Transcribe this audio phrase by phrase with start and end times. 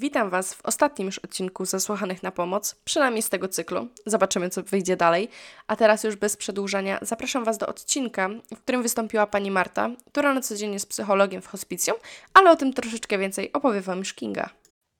[0.00, 3.86] Witam Was w ostatnim już odcinku Zasłuchanych na Pomoc, przynajmniej z tego cyklu.
[4.06, 5.28] Zobaczymy, co wyjdzie dalej.
[5.66, 10.34] A teraz już bez przedłużania zapraszam Was do odcinka, w którym wystąpiła pani Marta, która
[10.34, 11.96] na co dzień jest psychologiem w hospicjum,
[12.34, 14.50] ale o tym troszeczkę więcej opowie Wam już Kinga.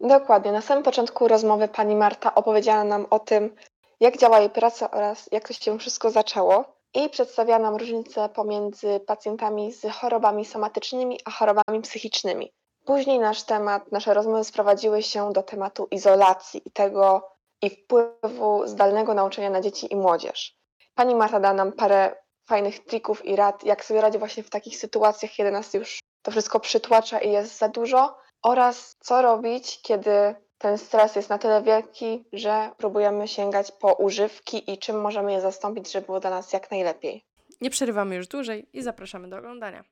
[0.01, 0.53] Dokładnie.
[0.53, 3.55] Na samym początku rozmowy pani Marta opowiedziała nam o tym,
[4.01, 6.65] jak działa jej praca oraz jak to się wszystko zaczęło.
[6.95, 12.53] I przedstawiała nam różnice pomiędzy pacjentami z chorobami somatycznymi a chorobami psychicznymi.
[12.89, 17.31] Później nasz temat, nasze rozmowy sprowadziły się do tematu izolacji i tego
[17.63, 20.57] i wpływu zdalnego nauczania na dzieci i młodzież.
[20.95, 24.77] Pani Marta da nam parę fajnych trików i rad, jak sobie radzić właśnie w takich
[24.77, 30.35] sytuacjach, kiedy nas już to wszystko przytłacza i jest za dużo, oraz co robić, kiedy
[30.59, 35.41] ten stres jest na tyle wielki, że próbujemy sięgać po używki i czym możemy je
[35.41, 37.25] zastąpić, żeby było dla nas jak najlepiej.
[37.61, 39.85] Nie przerywamy już dłużej i zapraszamy do oglądania.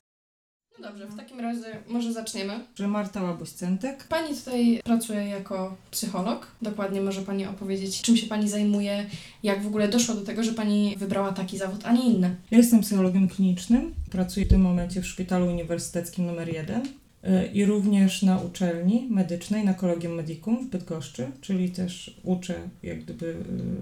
[0.80, 2.60] No dobrze, w takim razie może zaczniemy.
[2.74, 4.04] że Marta Łabuś-Centek.
[4.08, 6.46] Pani tutaj pracuje jako psycholog.
[6.62, 9.06] Dokładnie może Pani opowiedzieć, czym się Pani zajmuje,
[9.42, 12.36] jak w ogóle doszło do tego, że Pani wybrała taki zawód, a nie inny.
[12.50, 13.94] Ja jestem psychologiem klinicznym.
[14.10, 17.05] Pracuję w tym momencie w Szpitalu Uniwersyteckim nr 1 y,
[17.52, 23.36] i również na uczelni medycznej, na Collegium Medicum w Bydgoszczy, czyli też uczę jak gdyby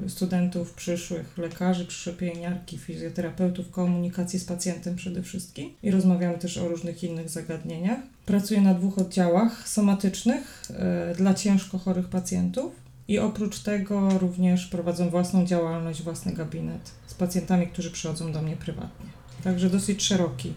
[0.07, 6.59] y, studentów, przyszłych lekarzy, przyszłe pielęgniarki, fizjoterapeutów, komunikacji z pacjentem przede wszystkim i rozmawiamy też
[6.59, 7.99] o różnych innych zagadnieniach.
[8.27, 10.63] Pracuję na dwóch oddziałach somatycznych
[11.13, 12.85] y, dla ciężko chorych pacjentów.
[13.09, 18.57] I oprócz tego również prowadzę własną działalność, własny gabinet z pacjentami, którzy przychodzą do mnie
[18.57, 19.24] prywatnie.
[19.45, 20.53] Także dosyć szeroki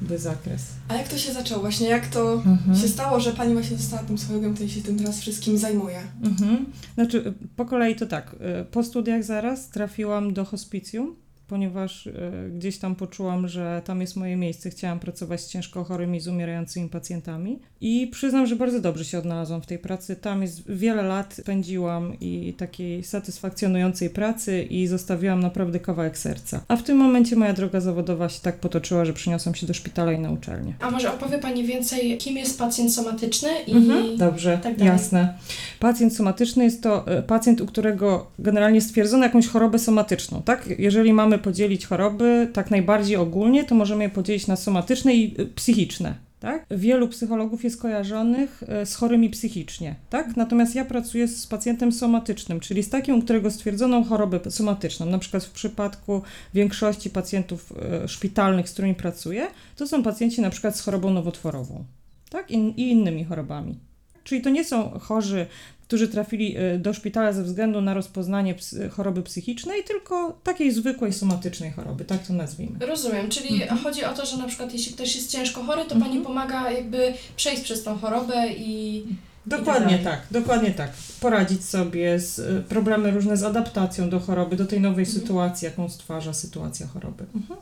[0.00, 0.62] by zakres.
[0.88, 1.88] A jak to się zaczęło właśnie?
[1.88, 2.78] Jak to Mhm.
[2.78, 6.00] się stało, że Pani właśnie została tym psychologiem, który się tym teraz wszystkim zajmuje?
[6.22, 6.66] Mhm.
[6.94, 8.36] Znaczy, po kolei to tak.
[8.60, 11.16] y, Po studiach zaraz trafiłam do hospicjum,
[11.52, 12.12] ponieważ y,
[12.56, 14.70] gdzieś tam poczułam, że tam jest moje miejsce.
[14.70, 17.58] Chciałam pracować z ciężko chorymi, z umierającymi pacjentami.
[17.80, 20.16] I przyznam, że bardzo dobrze się odnalazłam w tej pracy.
[20.16, 26.64] Tam jest wiele lat spędziłam i takiej satysfakcjonującej pracy i zostawiłam naprawdę kawałek serca.
[26.68, 30.12] A w tym momencie moja droga zawodowa się tak potoczyła, że przyniosłam się do szpitala
[30.12, 30.74] i na uczelnię.
[30.80, 35.34] A może opowie Pani więcej, kim jest pacjent somatyczny i Mhm, Dobrze, tak jasne.
[35.80, 40.68] Pacjent somatyczny jest to e, pacjent, u którego generalnie stwierdzono jakąś chorobę somatyczną, tak?
[40.78, 45.46] Jeżeli mamy podzielić choroby tak najbardziej ogólnie, to możemy je podzielić na somatyczne i e,
[45.46, 46.14] psychiczne.
[46.40, 46.66] Tak?
[46.70, 50.36] Wielu psychologów jest kojarzonych e, z chorymi psychicznie, tak?
[50.36, 55.06] Natomiast ja pracuję z pacjentem somatycznym, czyli z takim, u którego stwierdzono chorobę somatyczną.
[55.06, 56.22] Na przykład w przypadku
[56.54, 61.84] większości pacjentów e, szpitalnych, z którymi pracuję, to są pacjenci na przykład z chorobą nowotworową,
[62.30, 62.50] tak?
[62.50, 63.78] I, i innymi chorobami.
[64.24, 65.46] Czyli to nie są chorzy,
[65.92, 71.12] którzy trafili y, do szpitala ze względu na rozpoznanie psy- choroby psychicznej, tylko takiej zwykłej
[71.12, 72.86] somatycznej choroby, tak to nazwijmy.
[72.86, 73.80] Rozumiem, czyli Mhm.
[73.80, 76.02] chodzi o to, że na przykład jeśli ktoś jest ciężko chory, to Mhm.
[76.12, 79.04] Pani pomaga jakby przejść przez tą chorobę i...
[79.46, 80.04] Dokładnie dalej.
[80.04, 80.90] tak, dokładnie tak.
[81.20, 85.20] Poradzić sobie z y, problemy różne z adaptacją do choroby, do tej nowej Mhm.
[85.20, 87.24] sytuacji, jaką stwarza sytuacja choroby.
[87.34, 87.60] Mhm.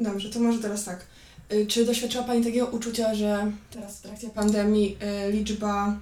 [0.00, 1.06] Dobrze, to może teraz tak.
[1.52, 4.96] Y, Czy doświadczyła Pani takiego uczucia, że teraz w trakcie pandemii
[5.28, 5.96] y, liczba,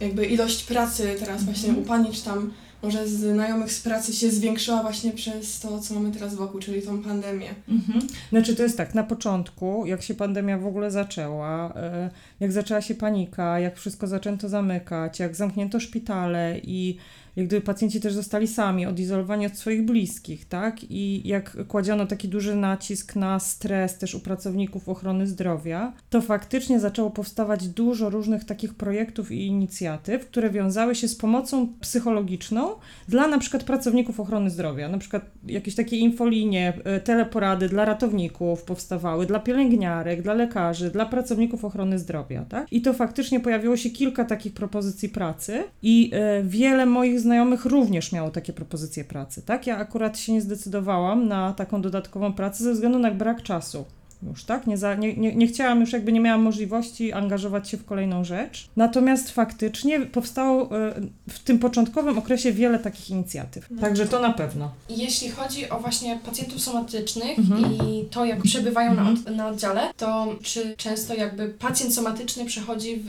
[0.00, 1.84] jakby ilość pracy teraz właśnie Mhm.
[1.84, 6.10] u Pani, czy tam może znajomych z pracy się zwiększyła właśnie przez to, co mamy
[6.12, 7.48] teraz wokół, czyli tą pandemię?
[7.68, 8.00] Mhm.
[8.30, 12.10] Znaczy to jest tak, na początku, jak się pandemia w ogóle zaczęła, e,
[12.40, 16.96] jak zaczęła się panika, jak wszystko zaczęto zamykać, jak zamknięto szpitale i
[17.36, 20.76] jak gdyby pacjenci też zostali sami, odizolowani od swoich bliskich, tak?
[20.90, 26.80] I jak kładziono taki duży nacisk na stres też u pracowników ochrony zdrowia, to faktycznie
[26.80, 32.68] zaczęło powstawać dużo różnych takich projektów i inicjatyw, które wiązały się z pomocą psychologiczną
[33.08, 38.62] dla na przykład pracowników ochrony zdrowia, na przykład jakieś takie infolinie, e, teleporady dla ratowników
[38.62, 42.72] powstawały, dla pielęgniarek, dla lekarzy, dla pracowników ochrony zdrowia, tak?
[42.72, 48.12] I to faktycznie pojawiło się kilka takich propozycji pracy i e, wiele moich znajomych również
[48.12, 49.66] miało takie propozycje pracy, tak?
[49.66, 53.84] Ja akurat się nie zdecydowałam na taką dodatkową pracę ze względu na brak czasu
[54.22, 54.66] już, tak?
[54.66, 58.24] Nie, za, nie, nie, nie chciałam już, jakby nie miałam możliwości angażować się w kolejną
[58.24, 58.68] rzecz.
[58.76, 60.94] Natomiast faktycznie powstało e,
[61.28, 63.68] w tym początkowym okresie wiele takich inicjatyw.
[63.80, 64.70] Także to na pewno.
[64.88, 67.64] Jeśli chodzi o właśnie pacjentów somatycznych Mhm.
[67.74, 69.18] i to, jak przebywają na, Mhm.
[69.26, 73.08] od, na oddziale, to czy często jakby pacjent somatyczny przechodzi w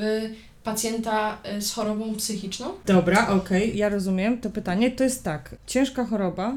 [0.66, 2.68] pacjenta y, z chorobą psychiczną?
[2.86, 4.92] Dobra, okej, ja rozumiem to pytanie.
[4.92, 6.56] To jest tak, ciężka choroba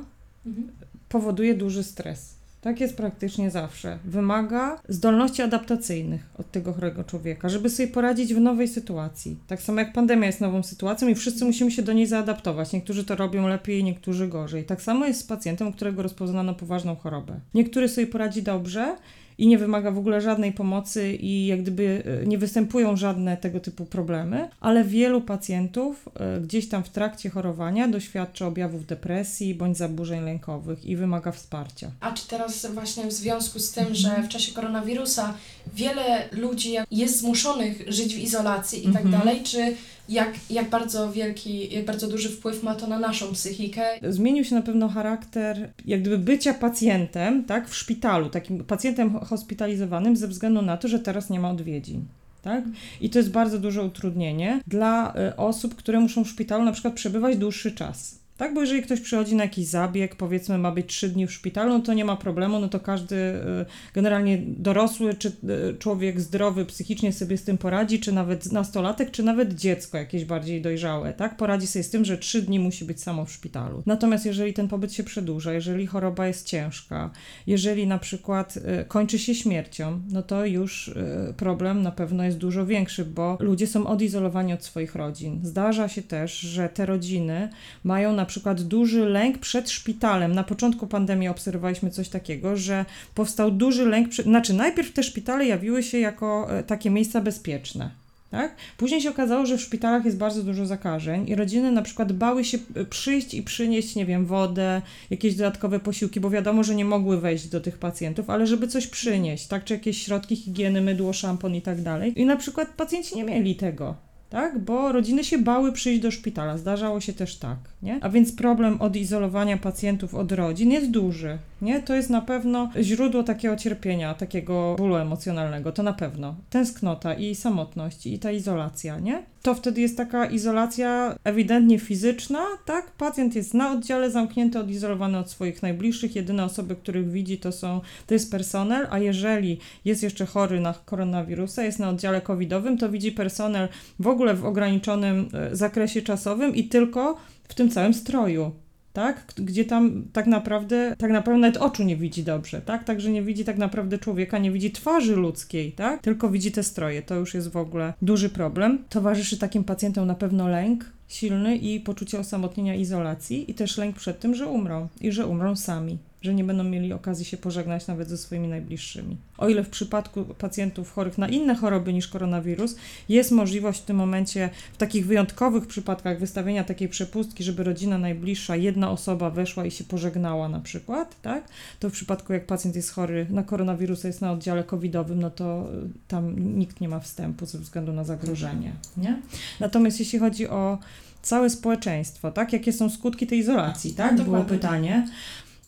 [1.09, 2.39] powoduje duży stres.
[2.61, 3.99] Tak jest praktycznie zawsze.
[4.05, 9.37] Wymaga zdolności adaptacyjnych od tego chorego człowieka, żeby sobie poradzić w nowej sytuacji.
[9.47, 12.73] Tak samo jak pandemia jest nową sytuacją i wszyscy musimy się do niej zaadaptować.
[12.73, 14.65] Niektórzy to robią lepiej, niektórzy gorzej.
[14.65, 17.41] Tak samo jest z pacjentem, u którego rozpoznano poważną chorobę.
[17.55, 18.97] Niektóry sobie poradzi dobrze
[19.39, 23.61] i nie wymaga w ogóle żadnej pomocy i jak gdyby e, nie występują żadne tego
[23.61, 29.77] typu problemy, ale wielu pacjentów e, gdzieś tam w trakcie chorowania doświadcza objawów depresji bądź
[29.77, 31.91] zaburzeń lękowych i wymaga wsparcia.
[32.01, 35.35] A czy teraz właśnie w związku z tym, że w czasie koronawirusa
[35.75, 39.11] wiele ludzi jest zmuszonych żyć w izolacji i tak Mhm.
[39.25, 39.77] dalej, czy
[40.09, 43.83] jak, jak bardzo wielki, jak bardzo duży wpływ ma to na naszą psychikę?
[44.09, 49.25] Zmienił się na pewno charakter jak gdyby bycia pacjentem, tak, w szpitalu, takim pacjentem ho-
[49.25, 52.05] hospitalizowanym ze względu na to, że teraz nie ma odwiedzin.
[52.43, 52.65] Tak?
[53.01, 56.95] I to jest bardzo duże utrudnienie dla y, osób, które muszą w szpitalu na przykład
[56.95, 58.19] przebywać dłuższy czas.
[58.39, 61.73] Tak, bo jeżeli ktoś przychodzi na jakiś zabieg, powiedzmy ma być trzy dni w szpitalu,
[61.73, 66.65] no to nie ma problemu, no to każdy y, generalnie dorosły czy y, człowiek zdrowy
[66.65, 71.37] psychicznie sobie z tym poradzi, czy nawet nastolatek, czy nawet dziecko jakieś bardziej dojrzałe, tak,
[71.37, 73.83] poradzi sobie z tym, że trzy dni musi być samo w szpitalu.
[73.87, 77.11] Natomiast jeżeli ten pobyt się przedłuża, jeżeli choroba jest ciężka,
[77.47, 80.91] jeżeli na przykład y, kończy się śmiercią, no to już
[81.37, 85.41] problem na pewno jest dużo większy, bo ludzie są odizolowani od swoich rodzin.
[85.43, 87.49] Zdarza się też, że te rodziny
[87.85, 90.35] mają na przykład duży lęk przed szpitalem.
[90.35, 92.85] Na początku pandemii obserwowaliśmy coś takiego, że
[93.15, 97.91] powstał duży lęk, przed, znaczy najpierw te szpitale jawiły się jako e, takie miejsca bezpieczne.
[98.31, 98.57] Tak?
[98.77, 102.45] Później się okazało, że w szpitalach jest bardzo dużo zakażeń i rodziny na przykład bały
[102.45, 106.85] się e, przyjść i przynieść, nie wiem, wodę, jakieś dodatkowe posiłki, bo wiadomo, że nie
[106.85, 109.65] mogły wejść do tych pacjentów, ale żeby coś przynieść, tak?
[109.65, 112.21] Czy jakieś środki higieny, mydło, szampon i tak dalej.
[112.21, 114.08] I na przykład pacjenci nie mieli tego.
[114.31, 116.59] Tak, bo rodziny się bały przyjść do szpitala.
[116.59, 117.99] Zdarzało się też tak, nie?
[118.03, 121.83] A więc problem odizolowania pacjentów od rodzin jest duży, nie?
[121.83, 126.35] To jest na pewno źródło takiego cierpienia, takiego bólu emocjonalnego, to na pewno.
[126.51, 129.23] Tęsknota i samotność i ta izolacja, nie?
[129.43, 132.93] To wtedy jest taka izolacja ewidentnie fizyczna, tak?
[132.93, 136.17] Pacjent jest na oddziale zamknięty, odizolowany od swoich najbliższych.
[136.17, 140.75] Jedyne osoby, których widzi, to są, to jest personel, a jeżeli jest jeszcze chory na
[140.85, 143.69] koronawirusa, jest na oddziale covidowym, to widzi personel
[143.99, 147.17] w ogóle w ograniczonym e, zakresie czasowym i tylko
[147.49, 148.53] w tym całym stroju.
[148.93, 149.33] Tak?
[149.37, 152.85] Gdzie tam tak naprawdę, tak naprawdę nawet oczu nie widzi dobrze, tak?
[152.85, 156.03] Także nie widzi tak naprawdę człowieka, nie widzi twarzy ludzkiej, tak?
[156.03, 157.03] Tylko widzi te stroje.
[157.03, 158.85] To już jest w ogóle duży problem.
[158.89, 164.21] Towarzyszy takim pacjentom na pewno lęk silny i poczucie osamotnienia, izolacji i też lęk przed
[164.21, 168.09] tym, że umrą i że umrą sami, że nie będą mieli okazji się pożegnać nawet
[168.09, 169.17] ze swoimi najbliższymi.
[169.39, 172.77] O ile w przypadku pacjentów chorych na inne choroby niż koronawirus
[173.09, 178.57] jest możliwość w tym momencie, w takich wyjątkowych przypadkach wystawienia takiej przepustki, żeby rodzina najbliższa,
[178.57, 181.49] jedna osoba weszła i się pożegnała na przykład, tak?
[181.81, 185.69] To w przypadku jak pacjent jest chory na koronawirusa, jest na oddziale covidowym, no to
[185.85, 189.23] y, tam nikt nie ma wstępu ze względu na zagrożenie, nie?
[189.61, 190.79] Natomiast jeśli chodzi o
[191.23, 192.53] całe społeczeństwo, tak?
[192.53, 194.19] Jakie są skutki tej izolacji, tak?
[194.19, 195.09] No, Było pytanie.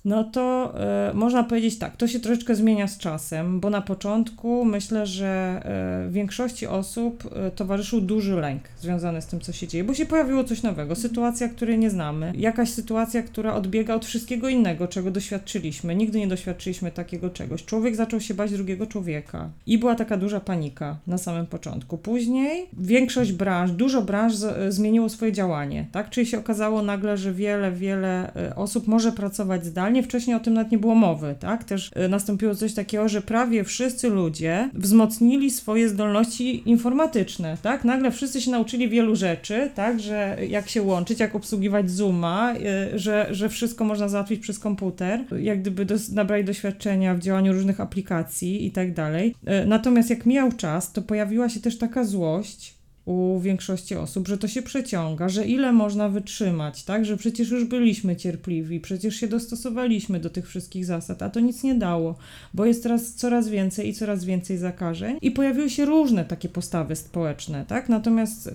[0.04, 4.64] No to e, można powiedzieć tak, to się troszeczkę zmienia z czasem, bo na początku
[4.64, 5.62] myślę, że
[6.06, 10.06] e, większości osób e, towarzyszył duży lęk związany z tym, co się dzieje, bo się
[10.06, 15.10] pojawiło coś nowego, sytuacja, której nie znamy, jakaś sytuacja, która odbiega od wszystkiego innego, czego
[15.10, 15.94] doświadczyliśmy.
[15.94, 17.64] Nigdy nie doświadczyliśmy takiego czegoś.
[17.64, 21.98] Człowiek zaczął się bać drugiego człowieka i była taka duża panika na samym początku.
[21.98, 26.10] Później większość branż, dużo branż z, zmieniło swoje działanie, tak?
[26.10, 29.89] Czyli się okazało nagle, że wiele, wiele osób może pracować zdalnie.
[30.02, 31.64] Wcześniej o tym nawet nie było mowy, tak?
[31.64, 37.84] Też e, nastąpiło coś takiego, że prawie wszyscy ludzie wzmocnili swoje zdolności informatyczne, tak?
[37.84, 40.00] Nagle wszyscy się nauczyli wielu rzeczy, tak?
[40.00, 45.24] Że jak się łączyć, jak obsługiwać Zooma, e, że, że wszystko można załatwić przez komputer,
[45.40, 49.34] jak gdyby dos- nabrali doświadczenia w działaniu różnych aplikacji i tak dalej.
[49.46, 52.79] E, Natomiast jak mijał czas, to pojawiła się też taka złość,
[53.10, 57.04] u większości osób, że to się przeciąga, że ile można wytrzymać, tak?
[57.04, 61.62] Że przecież już byliśmy cierpliwi, przecież się dostosowaliśmy do tych wszystkich zasad, a to nic
[61.62, 62.14] nie dało,
[62.54, 66.96] bo jest teraz coraz więcej i coraz więcej zakażeń i pojawiły się różne takie postawy
[66.96, 67.88] społeczne, tak?
[67.88, 68.50] Natomiast y,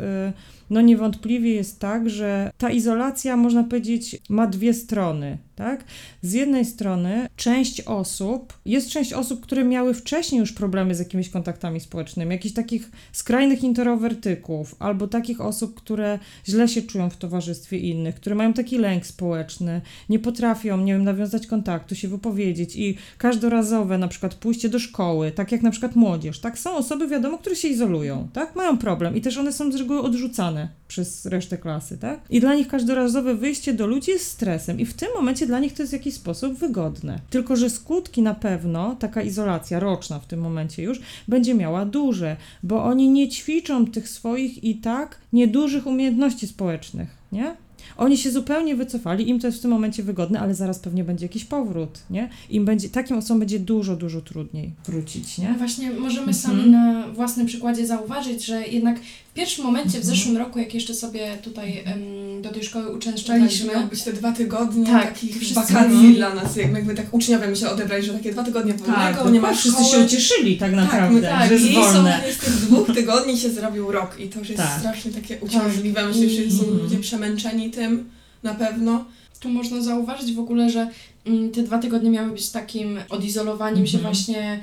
[0.69, 5.83] no niewątpliwie jest tak, że ta izolacja, można powiedzieć, ma dwie strony, tak?
[6.21, 11.29] Z jednej strony część osób, jest część osób, które miały wcześniej już problemy z jakimiś
[11.29, 17.77] kontaktami społecznymi, jakichś takich skrajnych introwertyków, albo takich osób, które źle się czują w towarzystwie
[17.77, 22.97] innych, które mają taki lęk społeczny, nie potrafią, nie wiem, nawiązać kontaktu, się wypowiedzieć i
[23.17, 26.59] każdorazowe na przykład pójście do szkoły, tak jak na przykład młodzież, tak?
[26.59, 28.55] Są osoby, wiadomo, które się izolują, tak?
[28.55, 30.54] Mają problem i też one są z reguły odrzucane
[30.87, 32.19] przez resztę klasy, tak?
[32.29, 35.73] I dla nich każdorazowe wyjście do ludzi jest stresem i w tym momencie dla nich
[35.73, 37.19] to jest w jakiś sposób wygodne.
[37.29, 42.37] Tylko, że skutki na pewno, taka izolacja roczna w tym momencie już, będzie miała duże,
[42.63, 47.55] bo oni nie ćwiczą tych swoich i tak niedużych umiejętności społecznych, nie?
[47.97, 51.25] Oni się zupełnie wycofali, im to jest w tym momencie wygodne, ale zaraz pewnie będzie
[51.25, 52.29] jakiś powrót, nie?
[52.49, 55.53] Im będzie, takim osobom będzie dużo, dużo trudniej wrócić, No nie?
[55.53, 56.33] właśnie możemy Mhm.
[56.33, 58.99] sami na własnym przykładzie zauważyć, że jednak
[59.35, 60.15] pierwszym momencie, w Mhm.
[60.15, 64.13] zeszłym roku, jak jeszcze sobie tutaj em, do tej szkoły Tak, uczęszczaliśmy, miały być te
[64.13, 66.15] dwa tygodnie Tak, takich wszyscy wakacji mówili.
[66.15, 69.31] dla nas, jakby, jakby tak uczniowie my się odebrali, że takie dwa tygodnie wolnego, Tak,
[69.33, 69.99] nie ma wszyscy szkoły.
[69.99, 72.21] się ucieszyli tak Tak, naprawdę, my, tak, że jest wolne.
[72.27, 74.79] są z tych dwóch tygodni się zrobił rok i to już jest Tak.
[74.79, 76.05] strasznie takie uciążliwe.
[76.07, 76.77] Myślę, że są Mhm.
[76.83, 78.09] ludzie przemęczeni tym
[78.43, 79.05] na pewno.
[79.39, 80.87] tu można zauważyć w ogóle, że
[81.25, 84.13] mm, te dwa tygodnie miały być takim odizolowaniem się Mhm.
[84.13, 84.59] właśnie mm,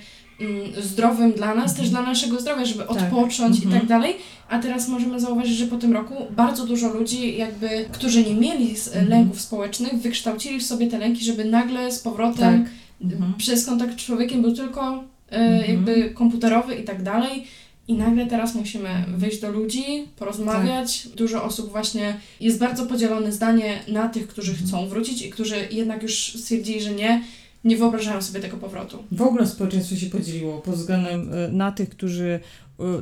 [0.82, 2.90] zdrowym dla nas, też dla naszego zdrowia, żeby Tak.
[2.90, 3.80] odpocząć i Mhm.
[3.80, 4.14] tak dalej.
[4.48, 8.70] A teraz możemy zauważyć, że po tym roku bardzo dużo ludzi, jakby, którzy nie mieli
[8.70, 9.08] Mhm.
[9.08, 13.12] lęków społecznych, wykształcili w sobie te lęki, żeby nagle z powrotem Tak.
[13.12, 13.34] Mhm.
[13.38, 15.70] przez kontakt z człowiekiem był tylko e, Mhm.
[15.70, 17.44] jakby komputerowy i tak dalej.
[17.88, 19.84] I nagle teraz musimy wyjść do ludzi,
[20.16, 21.02] porozmawiać.
[21.02, 21.12] Tak.
[21.12, 24.68] Dużo osób właśnie jest bardzo podzielone zdanie na tych, którzy Mhm.
[24.68, 27.22] chcą wrócić i którzy jednak już stwierdzili, że nie,
[27.64, 29.02] nie wyobrażają sobie tego powrotu.
[29.12, 32.40] W ogóle społeczeństwo się podzieliło pod względem y, na tych, którzy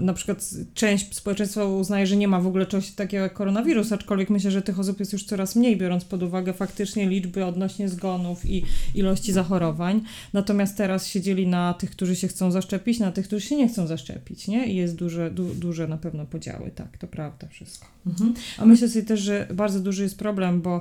[0.01, 4.31] na przykład część społeczeństwa uznaje, że nie ma w ogóle czegoś takiego jak koronawirus, aczkolwiek
[4.31, 8.47] myślę, że tych osób jest już coraz mniej, biorąc pod uwagę faktycznie liczby odnośnie zgonów
[8.47, 10.01] i ilości zachorowań.
[10.33, 13.69] Natomiast teraz się dzieli na tych, którzy się chcą zaszczepić, na tych, którzy się nie
[13.69, 14.67] chcą zaszczepić, nie?
[14.67, 17.87] I jest duże, du, duże na pewno podziały, tak, to prawda wszystko.
[18.07, 18.35] Mhm.
[18.59, 20.81] A myślę sobie też, że bardzo duży jest problem, bo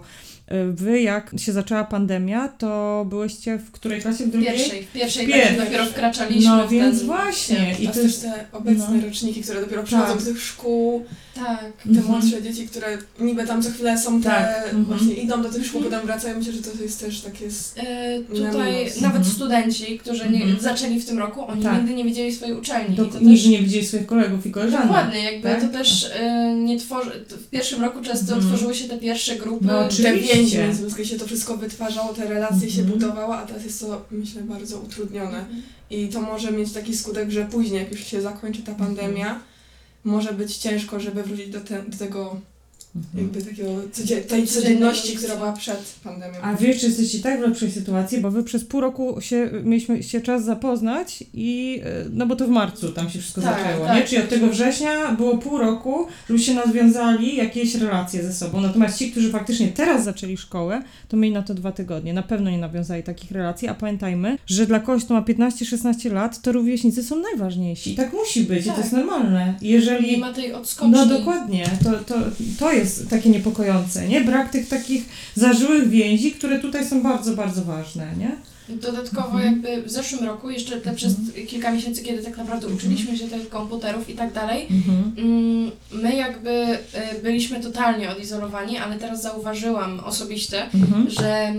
[0.52, 4.26] y, wy jak się zaczęła pandemia, to byłyście w której klasie?
[4.26, 4.54] W drugiej?
[4.54, 7.08] pierwszej, w pierwszej Pier- tak dopiero wkraczaliśmy No więc ten...
[7.08, 7.76] właśnie.
[7.80, 8.46] I to jest, te
[8.98, 10.20] roczniki, które dopiero przychodzą Tak.
[10.20, 11.06] do tych szkół,
[11.36, 11.60] Tak.
[11.84, 12.08] te Mhm.
[12.08, 14.86] młodsze dzieci, które niby tam co chwilę są te, Tak, mhm.
[14.86, 15.92] właśnie idą do tych szkół, Mhm.
[15.94, 16.38] potem wracają.
[16.38, 17.46] Myślę, że to jest też takie...
[17.78, 19.02] E, Na tutaj minus.
[19.02, 19.36] nawet Mhm.
[19.36, 20.60] studenci, którzy nie, Mhm.
[20.60, 21.78] zaczęli w tym roku, oni Tak.
[21.78, 22.96] nigdy nie widzieli swojej uczelni.
[22.96, 24.88] do, I to nigdy też nie widzieli swoich kolegów i koleżanek.
[24.88, 25.62] Dokładnie, jakby tak?
[25.62, 27.12] to też e, nie tworzy.
[27.30, 28.48] W pierwszym roku często Mhm.
[28.48, 29.66] tworzyły się te pierwsze grupy.
[29.66, 33.80] No, te więzi międzyludzkie się to wszystko wytwarzało, te relacje się budowało, a teraz jest
[33.80, 35.46] to, myślę, bardzo utrudnione.
[35.92, 39.40] I to może mieć taki skutek, że później, jak już się zakończy ta pandemia,
[40.04, 42.42] może być ciężko, żeby wrócić do, te, do tego Mhm.
[43.16, 46.34] Jakby takiego codzie- tej codzienności, która była przed pandemią.
[46.42, 50.04] A wiesz, że jesteście tak w lepszej sytuacji, bo wy przez pół roku się, mieliśmy
[50.04, 53.86] się czas zapoznać i y, no bo to w marcu tam się wszystko Tak, zaczęło,
[53.86, 53.96] tak.
[53.98, 54.04] nie?
[54.04, 58.62] Czyli od tego września było pół roku, żebyście nawiązali jakieś relacje ze sobą.
[58.62, 62.14] Natomiast ci, którzy faktycznie teraz zaczęli szkołę, to mieli na to dwa tygodnie.
[62.14, 66.42] Na pewno nie nawiązali takich relacji, a pamiętajmy, że dla kogoś, kto ma 15-16 lat,
[66.42, 67.94] to rówieśnicy są najważniejsi.
[67.94, 68.76] I tak musi być, i Tak.
[68.76, 69.54] to jest normalne.
[69.62, 70.12] Jeżeli...
[70.12, 70.92] Nie ma tej odskoczni.
[70.94, 72.16] No dokładnie, to, to,
[72.60, 74.22] to jest takie niepokojące, nie?
[74.22, 75.04] Brak tych takich
[75.36, 78.36] zażyłych więzi, które tutaj są bardzo, bardzo ważne, nie?
[78.76, 79.46] Dodatkowo Mhm.
[79.46, 81.14] jakby w zeszłym roku, jeszcze te przez
[81.48, 84.68] kilka miesięcy, kiedy tak naprawdę uczyliśmy się tych komputerów i tak dalej,
[85.18, 86.50] mm, my jakby
[87.20, 91.10] y, byliśmy totalnie odizolowani, ale teraz zauważyłam osobiście, Mhm.
[91.10, 91.54] że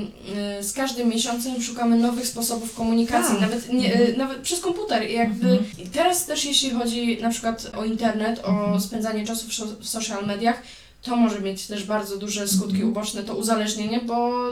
[0.61, 3.41] y, z każdym miesiącem szukamy nowych sposobów komunikacji, Tak.
[3.41, 5.11] nawet, nie, y, nawet przez komputer.
[5.11, 5.91] I jakby Mhm.
[5.93, 8.81] teraz też jeśli chodzi na przykład o internet, o Mhm.
[8.81, 10.63] spędzanie czasu w, so- w social mediach,
[11.03, 12.91] to może mieć też bardzo duże skutki Mhm.
[12.91, 14.43] uboczne, to uzależnienie, bo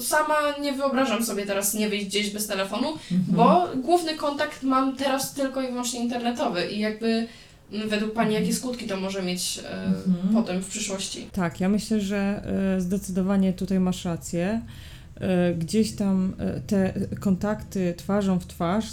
[0.00, 3.22] sama nie wyobrażam sobie teraz nie wyjść gdzieś bez telefonu, Mhm.
[3.28, 7.26] bo główny kontakt mam teraz tylko i wyłącznie internetowy i jakby
[7.72, 10.34] mm, według Pani jakie skutki to może mieć e, Mhm.
[10.34, 11.28] potem w przyszłości?
[11.32, 12.42] Tak, ja myślę, że
[12.76, 14.60] y, zdecydowanie tutaj masz rację.
[15.18, 18.90] Y, Gdzieś tam y, te kontakty twarzą w twarz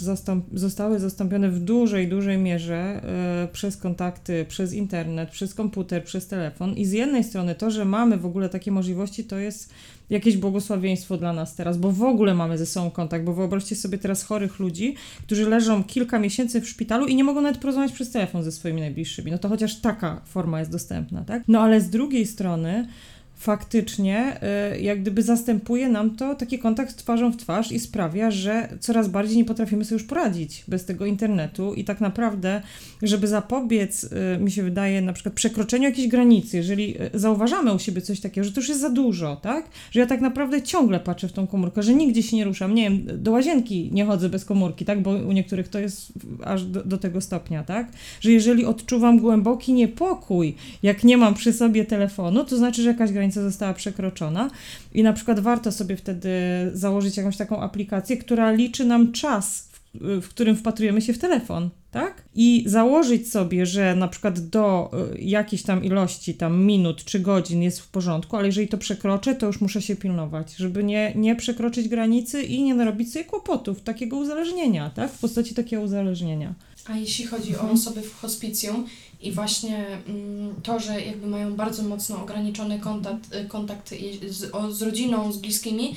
[0.52, 3.00] zostały zastąpione w dużej, dużej mierze
[3.44, 6.74] y, przez kontakty przez internet, przez komputer, przez telefon.
[6.74, 9.70] I z jednej strony to, że mamy w ogóle takie możliwości, to jest
[10.10, 13.98] jakieś błogosławieństwo dla nas teraz, bo w ogóle mamy ze sobą kontakt, bo wyobraźcie sobie
[13.98, 18.10] teraz chorych ludzi, którzy leżą kilka miesięcy w szpitalu i nie mogą nawet porozmawiać przez
[18.10, 19.30] telefon ze swoimi najbliższymi.
[19.30, 21.42] No to chociaż taka forma jest dostępna, tak?
[21.48, 22.88] No ale z drugiej strony
[23.36, 24.40] faktycznie
[24.76, 29.08] y, jak gdyby zastępuje nam to taki kontakt twarzą w twarz i sprawia, że coraz
[29.08, 32.62] bardziej nie potrafimy sobie już poradzić bez tego internetu i tak naprawdę,
[33.02, 37.78] żeby zapobiec, y, mi się wydaje, na przykład przekroczeniu jakiejś granicy, jeżeli y, zauważamy u
[37.78, 39.68] siebie coś takiego, że to już jest za dużo, tak?
[39.90, 42.82] Że ja tak naprawdę ciągle patrzę w tą komórkę, że nigdzie się nie ruszam, nie
[42.82, 45.02] wiem, do łazienki nie chodzę bez komórki, tak?
[45.02, 46.12] Bo u niektórych to jest
[46.44, 47.92] aż do, do tego stopnia, tak?
[48.20, 53.12] Że jeżeli odczuwam głęboki niepokój, jak nie mam przy sobie telefonu, to znaczy, że jakaś
[53.12, 54.50] granica została przekroczona
[54.94, 56.30] i na przykład warto sobie wtedy
[56.72, 59.68] założyć jakąś taką aplikację, która liczy nam czas,
[60.00, 62.22] w, którym wpatrujemy się w telefon, tak?
[62.34, 67.62] I założyć sobie, że na przykład do y, jakiejś tam ilości, tam minut czy godzin
[67.62, 71.36] jest w porządku, ale jeżeli to przekroczę, to już muszę się pilnować, żeby nie, nie
[71.36, 75.12] przekroczyć granicy i nie narobić sobie kłopotów, takiego uzależnienia, tak?
[75.12, 76.54] W postaci takiego uzależnienia.
[76.86, 78.86] A jeśli chodzi o osoby w hospicjum
[79.26, 84.54] i właśnie mm, to, że jakby mają bardzo mocno ograniczony kontakt, y, kontakt i- z,
[84.54, 85.96] o, z rodziną, z bliskimi,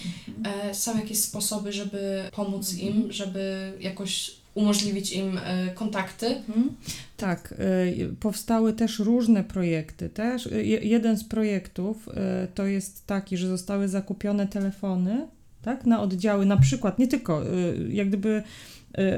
[0.69, 6.27] e, są jakieś sposoby, żeby pomóc im, żeby jakoś umożliwić im e, kontakty.
[6.27, 6.69] Mhm.
[7.17, 10.09] Tak, y, powstały też różne projekty.
[10.09, 12.09] Też je- jeden z projektów
[12.55, 15.27] to jest taki, że zostały zakupione telefony
[15.62, 17.41] tak, na oddziały, na przykład nie tylko,
[17.89, 18.43] jak gdyby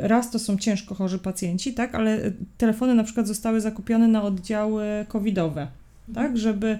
[0.01, 4.23] raz to są ciężko chorzy pacjenci, tak, ale y, telefony na przykład zostały zakupione na
[4.23, 5.67] oddziały covidowe,
[6.13, 6.79] tak, żeby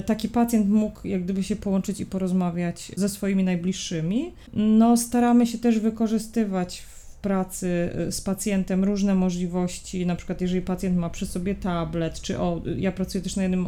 [0.00, 4.32] y, taki pacjent mógł jak gdyby się połączyć i porozmawiać ze swoimi najbliższymi.
[4.54, 10.62] No staramy się też wykorzystywać w pracy y, z pacjentem różne możliwości, na przykład jeżeli
[10.62, 13.66] pacjent ma przy sobie tablet, czy o, ja pracuję też na jednym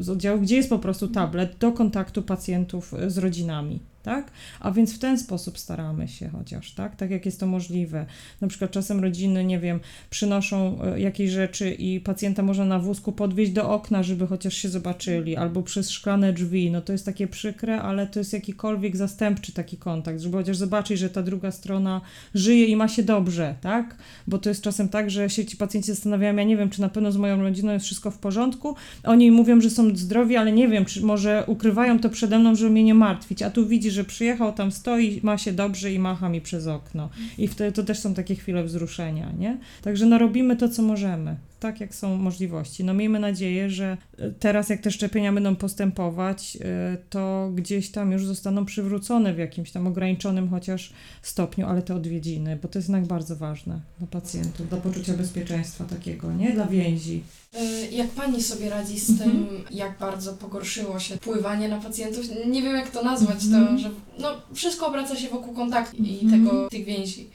[0.00, 3.80] z oddziałów, gdzie jest po prostu tablet do kontaktu pacjentów y, z rodzinami.
[4.06, 4.30] Tak?
[4.60, 6.96] A więc w ten sposób staramy się chociaż, tak?
[6.96, 8.06] Tak jak jest to możliwe.
[8.40, 13.12] Na przykład czasem rodziny, nie wiem, przynoszą e, jakieś rzeczy i pacjenta można na wózku
[13.12, 16.70] podwieźć do okna, żeby chociaż się zobaczyli, albo przez szklane drzwi.
[16.70, 20.98] No to jest takie przykre, ale to jest jakikolwiek zastępczy taki kontakt, żeby chociaż zobaczyć,
[20.98, 22.00] że ta druga strona
[22.34, 23.96] żyje i ma się dobrze, tak?
[24.26, 26.88] Bo to jest czasem tak, że się ci pacjenci zastanawiają, ja nie wiem, czy na
[26.88, 28.76] pewno z moją rodziną jest wszystko w porządku.
[29.04, 32.70] Oni mówią, że są zdrowi, ale nie wiem, czy może ukrywają to przede mną, żeby
[32.70, 33.42] mnie nie martwić.
[33.42, 37.08] A tu widzi, że przyjechał, tam stoi, ma się dobrze i macha mi przez okno.
[37.38, 39.58] I wtedy to też są takie chwile wzruszenia, nie?
[39.82, 41.36] Także no robimy to, co możemy,
[41.66, 42.84] tak jak są możliwości.
[42.84, 48.12] No miejmy nadzieję, że e, teraz jak te szczepienia będą postępować, e, to gdzieś tam
[48.12, 50.92] już zostaną przywrócone w jakimś tam ograniczonym chociaż
[51.22, 55.84] stopniu, ale te odwiedziny, bo to jest jednak bardzo ważne dla pacjentów, dla poczucia bezpieczeństwa
[55.84, 56.52] takiego, nie?
[56.52, 57.22] Dla więzi.
[57.54, 59.30] E, Jak pani sobie radzi z Mhm.
[59.30, 62.24] tym, jak bardzo pogorszyło się wpływanie na pacjentów?
[62.46, 63.66] Nie wiem, jak to nazwać, Mhm.
[63.66, 66.44] to, że no, wszystko obraca się wokół kontaktu i Mhm.
[66.44, 67.28] tego, tych więzi.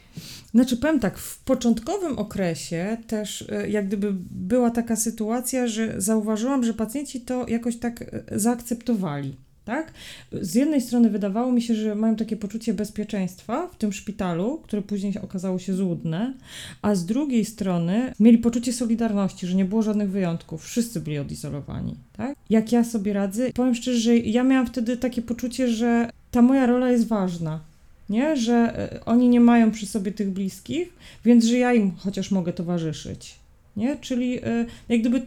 [0.54, 6.64] Znaczy, powiem tak, w początkowym okresie też e, jak gdyby była taka sytuacja, że zauważyłam,
[6.64, 9.36] że pacjenci to jakoś tak e, zaakceptowali.
[9.66, 9.94] Tak?
[10.32, 14.82] Z jednej strony wydawało mi się, że mają takie poczucie bezpieczeństwa w tym szpitalu, które
[14.82, 16.34] później okazało się złudne,
[16.82, 21.96] a z drugiej strony mieli poczucie solidarności, że nie było żadnych wyjątków, wszyscy byli odizolowani.
[22.14, 22.36] Tak?
[22.50, 26.66] Jak ja sobie radzę, powiem szczerze, że ja miałam wtedy takie poczucie, że ta moja
[26.66, 27.71] rola jest ważna
[28.12, 28.38] nie?
[28.38, 30.94] Że e, oni nie mają przy sobie tych bliskich,
[31.26, 33.36] więc że ja im chociaż mogę towarzyszyć,
[33.78, 33.98] nie?
[33.98, 35.24] Czyli e, jak gdyby e,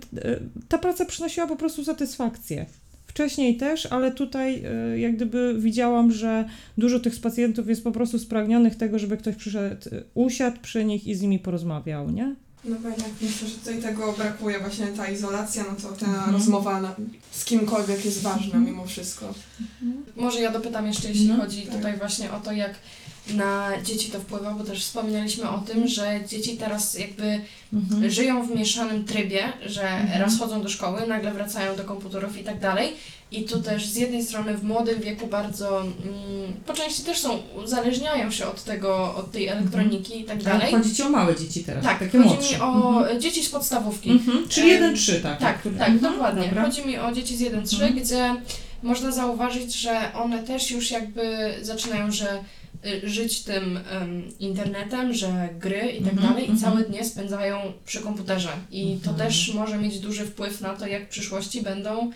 [0.69, 2.67] ta praca przynosiła po prostu satysfakcję.
[3.07, 4.63] Wcześniej też, ale tutaj
[4.97, 6.45] jak gdyby widziałam, że
[6.79, 11.15] dużo tych pacjentów jest po prostu spragnionych tego, żeby ktoś przyszedł, usiadł przy nich i
[11.15, 12.35] z nimi porozmawiał, nie?
[12.65, 16.33] No jednak myślę, że tutaj tego brakuje, właśnie ta izolacja, no to ta Mhm.
[16.33, 16.95] rozmowa na,
[17.33, 18.65] z kimkolwiek jest ważna Mhm.
[18.65, 19.35] mimo wszystko.
[20.17, 21.77] Może ja dopytam jeszcze, jeśli No, chodzi tak.
[21.77, 22.75] tutaj właśnie o to, jak
[23.35, 27.41] na dzieci to wpływa, bo też wspominaliśmy o tym, że dzieci teraz jakby
[27.73, 28.11] Mhm.
[28.11, 30.21] żyją w mieszanym trybie, że Mhm.
[30.23, 32.93] raz chodzą do szkoły, nagle wracają do komputerów i tak dalej.
[33.35, 35.93] I tu też z jednej strony w młodym wieku bardzo, mm,
[36.67, 40.73] po części też są, uzależniają się od tego, od tej elektroniki i tak dalej.
[40.73, 42.55] Chodzi ci o małe dzieci teraz, Tak, takie chodzi młodsze.
[42.57, 43.21] mi o Mhm.
[43.21, 44.11] dzieci z podstawówki.
[44.11, 44.49] Mhm.
[44.49, 45.39] Czyli Em, jeden trzy, tak?
[45.41, 46.43] Tak, tak, Mhm, dokładnie.
[46.49, 46.65] dobra.
[46.65, 48.03] Chodzi mi o dzieci z 1-3, Mhm.
[48.05, 48.35] gdzie
[48.83, 52.39] można zauważyć, że one też już jakby zaczynają, że
[53.05, 56.59] y, żyć tym em, internetem, że gry i tak Mhm, dalej i mhm.
[56.73, 58.49] całe dnie spędzają przy komputerze.
[58.71, 59.29] I to Mhm.
[59.29, 62.11] też może mieć duży wpływ na to, jak w przyszłości będą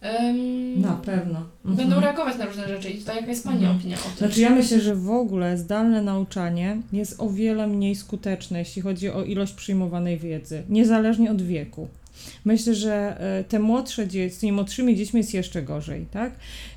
[0.00, 1.46] em, Na pewno.
[1.64, 2.02] będą Mhm.
[2.02, 2.90] reagować na różne rzeczy.
[2.90, 3.76] I tutaj jaka jest Pani Mhm.
[3.76, 4.18] opinia o tym?
[4.18, 9.10] Znaczy ja myślę, że w ogóle zdalne nauczanie jest o wiele mniej skuteczne, jeśli chodzi
[9.10, 11.88] o ilość przyjmowanej wiedzy, niezależnie od wieku.
[12.44, 16.32] Myślę, że e, te młodsze dzieci, z tymi młodszymi dziećmi jest jeszcze gorzej, tak?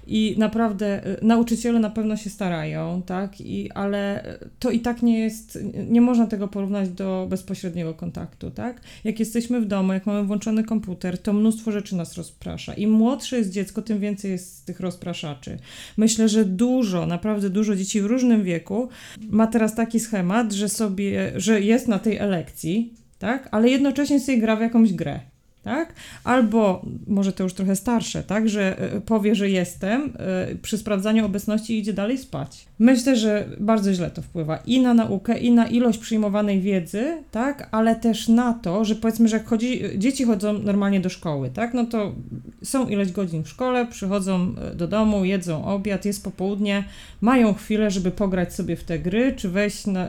[0.08, 3.42] I naprawdę e, nauczyciele na pewno się starają, tak?
[3.42, 4.24] I, ale
[4.60, 8.82] to i tak nie jest, nie można tego porównać do bezpośredniego kontaktu, tak?
[9.04, 12.74] Jak jesteśmy w domu, jak mamy włączony komputer, to mnóstwo rzeczy nas rozprasza.
[12.74, 15.58] Im młodsze jest dziecko, tym więcej jest tych rozpraszaczy.
[15.98, 18.90] Myślę, że dużo, naprawdę dużo dzieci w różnym wieku
[19.30, 23.50] ma teraz taki schemat, że sobie, że jest na tej elekcji, tak?
[23.52, 25.33] Ale jednocześnie sobie gra w jakąś grę.
[25.64, 25.94] Tak?
[26.24, 31.26] Albo może to już trochę starsze, tak, że e, powie, że jestem, e, przy sprawdzaniu
[31.26, 32.66] obecności idzie dalej spać.
[32.80, 37.70] Myślę, że bardzo źle to wpływa i na naukę, i na ilość przyjmowanej wiedzy, tak,
[37.72, 41.74] ale też na to, że powiedzmy, że jak chodzi, dzieci chodzą normalnie do szkoły, tak,
[41.74, 42.12] no to
[42.64, 46.84] są ileś godzin w szkole, przychodzą e, do domu, jedzą obiad, jest popołudnie,
[47.22, 50.08] mają chwilę, żeby pograć sobie w te gry, czy wejść, na,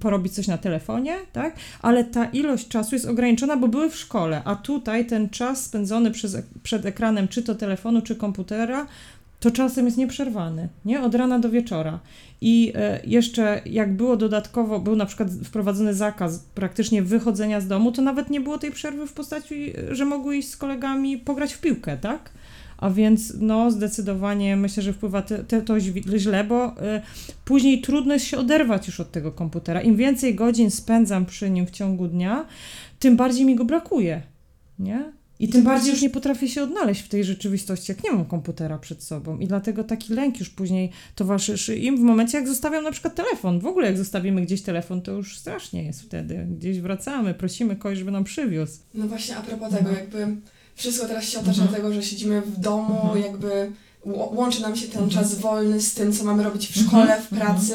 [0.00, 1.56] porobić coś na telefonie, tak?
[1.82, 6.10] Ale ta ilość czasu jest ograniczona, bo były w szkole, a tutaj ten czas spędzony
[6.10, 8.86] przez, przed ekranem, czy to telefonu, czy komputera,
[9.40, 11.02] to czasem jest nieprzerwany, nie?
[11.02, 12.00] Od rana do wieczora.
[12.40, 17.92] I e, jeszcze jak było dodatkowo, był na przykład wprowadzony zakaz praktycznie wychodzenia z domu,
[17.92, 21.60] to nawet nie było tej przerwy w postaci, że mogły iść z kolegami pograć w
[21.60, 22.30] piłkę, tak?
[22.78, 25.80] A więc no zdecydowanie myślę, że wpływa te, te, to
[26.16, 26.72] źle, bo y,
[27.44, 29.82] później trudno jest się oderwać już od tego komputera.
[29.82, 32.46] Im więcej godzin spędzam przy nim w ciągu dnia,
[32.98, 34.22] tym bardziej mi go brakuje,
[34.78, 35.12] nie?
[35.38, 38.78] I tym bardziej już nie potrafię się odnaleźć w tej rzeczywistości, jak nie mam komputera
[38.78, 39.38] przed sobą.
[39.38, 43.60] I dlatego taki lęk już później towarzyszy im w momencie, jak zostawiam na przykład telefon.
[43.60, 46.46] W ogóle jak zostawimy gdzieś telefon, to już strasznie jest wtedy.
[46.58, 48.78] Gdzieś wracamy, prosimy kogoś, żeby nam przywiózł.
[48.94, 49.96] No właśnie, a propos tego, Mhm.
[49.98, 50.36] jakby
[50.74, 51.76] wszystko teraz się otacza Mhm.
[51.76, 53.22] tego, że siedzimy w domu, Mhm.
[53.22, 53.72] jakby
[54.06, 55.10] łączy nam się ten Mhm.
[55.24, 56.86] czas wolny z tym, co mamy robić w Mhm.
[56.86, 57.74] szkole, w pracy.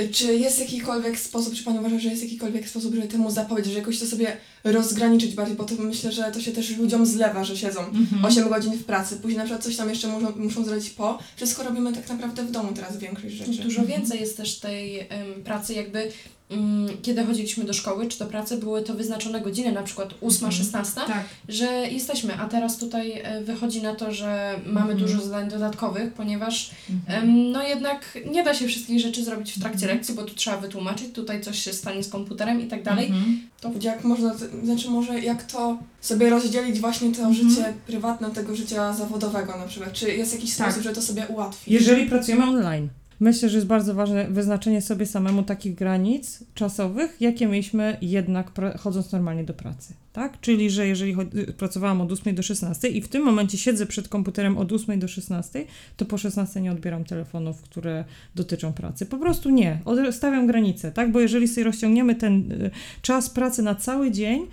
[0.00, 3.66] Y, Czy jest jakikolwiek sposób, czy Pani uważa, że jest jakikolwiek sposób, żeby temu zapobiec,
[3.66, 7.44] że jakoś to sobie rozgraniczyć bardziej, bo to myślę, że to się też ludziom zlewa,
[7.44, 8.24] że siedzą Mhm.
[8.24, 11.18] 8 godzin w pracy, później na przykład coś tam jeszcze muszą, muszą zrobić po.
[11.36, 13.62] Wszystko robimy tak naprawdę w domu teraz większość rzeczy.
[13.62, 15.06] Dużo więcej jest też tej em,
[15.44, 16.08] pracy, jakby
[16.50, 20.52] mm, kiedy chodziliśmy do szkoły czy do pracy, były to wyznaczone godziny, na przykład 8,
[20.52, 21.24] 16, Tak.
[21.48, 24.98] że jesteśmy, a teraz tutaj e, wychodzi na to, że mamy Mhm.
[25.10, 26.70] dużo zadań dodatkowych, ponieważ
[27.08, 29.96] em, no jednak nie da się wszystkich rzeczy zrobić w trakcie Mhm.
[29.98, 33.06] lekcji, bo tu trzeba wytłumaczyć, tutaj coś się stanie z komputerem i tak dalej.
[33.06, 33.40] Mhm.
[33.60, 37.34] To Jak można, znaczy może jak to sobie rozdzielić właśnie to Mhm.
[37.50, 39.92] życie prywatne od tego życia zawodowego na przykład?
[39.92, 40.66] Czy jest jakiś Tak.
[40.66, 41.68] sposób, żeby to sobie ułatwić?
[41.74, 42.88] Jeżeli pracujemy online.
[43.20, 49.12] Myślę, że jest bardzo ważne wyznaczenie sobie samemu takich granic czasowych, jakie mieliśmy jednak chodząc
[49.12, 49.94] normalnie do pracy.
[50.12, 50.40] Tak?
[50.40, 51.16] Czyli, że jeżeli
[51.56, 55.08] pracowałam od 8 do 16 i w tym momencie siedzę przed komputerem od 8 do
[55.08, 55.64] 16,
[55.96, 59.06] to po 16 nie odbieram telefonów, które dotyczą pracy.
[59.06, 59.80] Po prostu nie.
[60.10, 61.12] Stawiam granice, tak?
[61.12, 62.70] Bo jeżeli sobie rozciągniemy ten y,
[63.02, 64.46] czas pracy na cały dzień,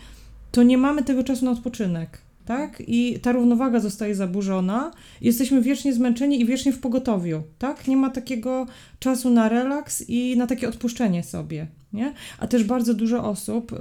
[0.52, 2.22] to nie mamy tego czasu na odpoczynek.
[2.46, 2.84] Tak?
[2.88, 7.88] I ta równowaga zostaje zaburzona, jesteśmy wiecznie zmęczeni i wiecznie w pogotowiu, tak?
[7.88, 8.66] Nie ma takiego
[9.00, 12.14] czasu na relaks i na takie odpuszczenie sobie, nie?
[12.40, 13.76] A też bardzo dużo osób y,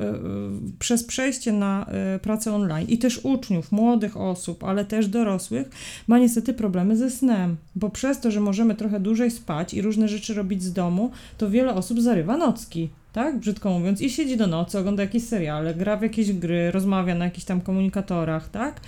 [0.79, 5.71] przez przejście na y, pracę online i też uczniów, młodych osób, ale też dorosłych,
[6.07, 10.09] ma niestety problemy ze snem, bo przez to, że możemy trochę dłużej spać i różne
[10.09, 12.91] rzeczy robić z domu, to wiele osób zarywa nocki.
[13.13, 17.15] Tak, brzydko mówiąc, i siedzi do nocy, ogląda jakieś seriale, gra w jakieś gry, rozmawia
[17.15, 18.81] na jakichś tam komunikatorach, tak?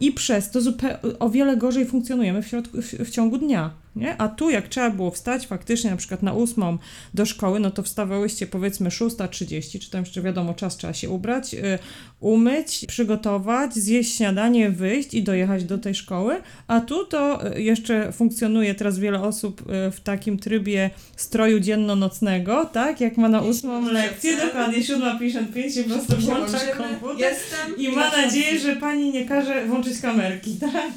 [0.00, 3.83] I przez to zupełnie o wiele gorzej funkcjonujemy w, środku, w, w ciągu dnia.
[3.96, 4.20] Nie?
[4.20, 6.78] A tu, jak trzeba było wstać faktycznie na przykład na ósmą
[7.14, 11.54] do szkoły, no to wstawałyście powiedzmy 6.30, czy tam jeszcze wiadomo, czas trzeba się ubrać,
[11.54, 11.78] y,
[12.20, 16.40] umyć, przygotować, zjeść śniadanie, wyjść i dojechać do tej szkoły.
[16.66, 22.64] A tu to y, jeszcze funkcjonuje teraz wiele osób y, w takim trybie stroju dzienno-nocnego,
[22.64, 23.00] tak?
[23.00, 27.18] Jak ma na ósmą lekcję, dokładnie 7.55 się po prostu włącza komputer.
[27.18, 30.90] Jestem I ma nadzieję, że pani nie każe włączyć kamerki, tak?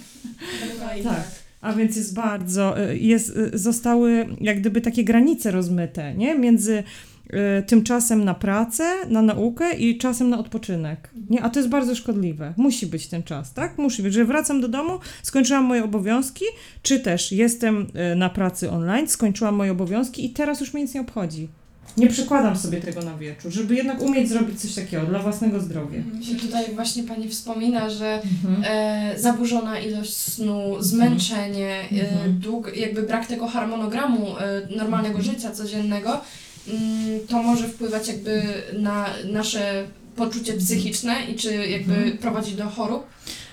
[1.04, 1.37] Tak.
[1.62, 6.36] A więc jest bardzo, y, jest, y, zostały jak gdyby takie granice rozmyte, nie?
[6.36, 6.84] Między
[7.60, 11.10] y, tym czasem na pracę, na naukę i czasem na odpoczynek.
[11.30, 11.44] Nie?
[11.44, 12.54] A to jest bardzo szkodliwe.
[12.58, 13.78] Musi być ten czas, tak?
[13.78, 16.46] Musi być, że wracam do domu, skończyłam moje obowiązki,
[16.82, 21.02] czy też jestem na pracy online, skończyłam moje obowiązki i teraz już mnie nic nie
[21.02, 21.48] obchodzi.
[21.98, 26.00] Nie przykładam sobie tego na wieczór, żeby jednak umieć zrobić coś takiego dla własnego zdrowia.
[26.32, 28.64] I tutaj właśnie Pani wspomina, że Mhm.
[28.68, 32.40] e, zaburzona ilość snu, zmęczenie, e, Mhm.
[32.40, 36.10] dług, jakby brak tego harmonogramu e, normalnego życia codziennego,
[36.68, 38.42] mm, to może wpływać jakby
[38.80, 42.18] na nasze poczucie psychiczne i czy jakby Mhm.
[42.18, 43.04] prowadzić do chorób.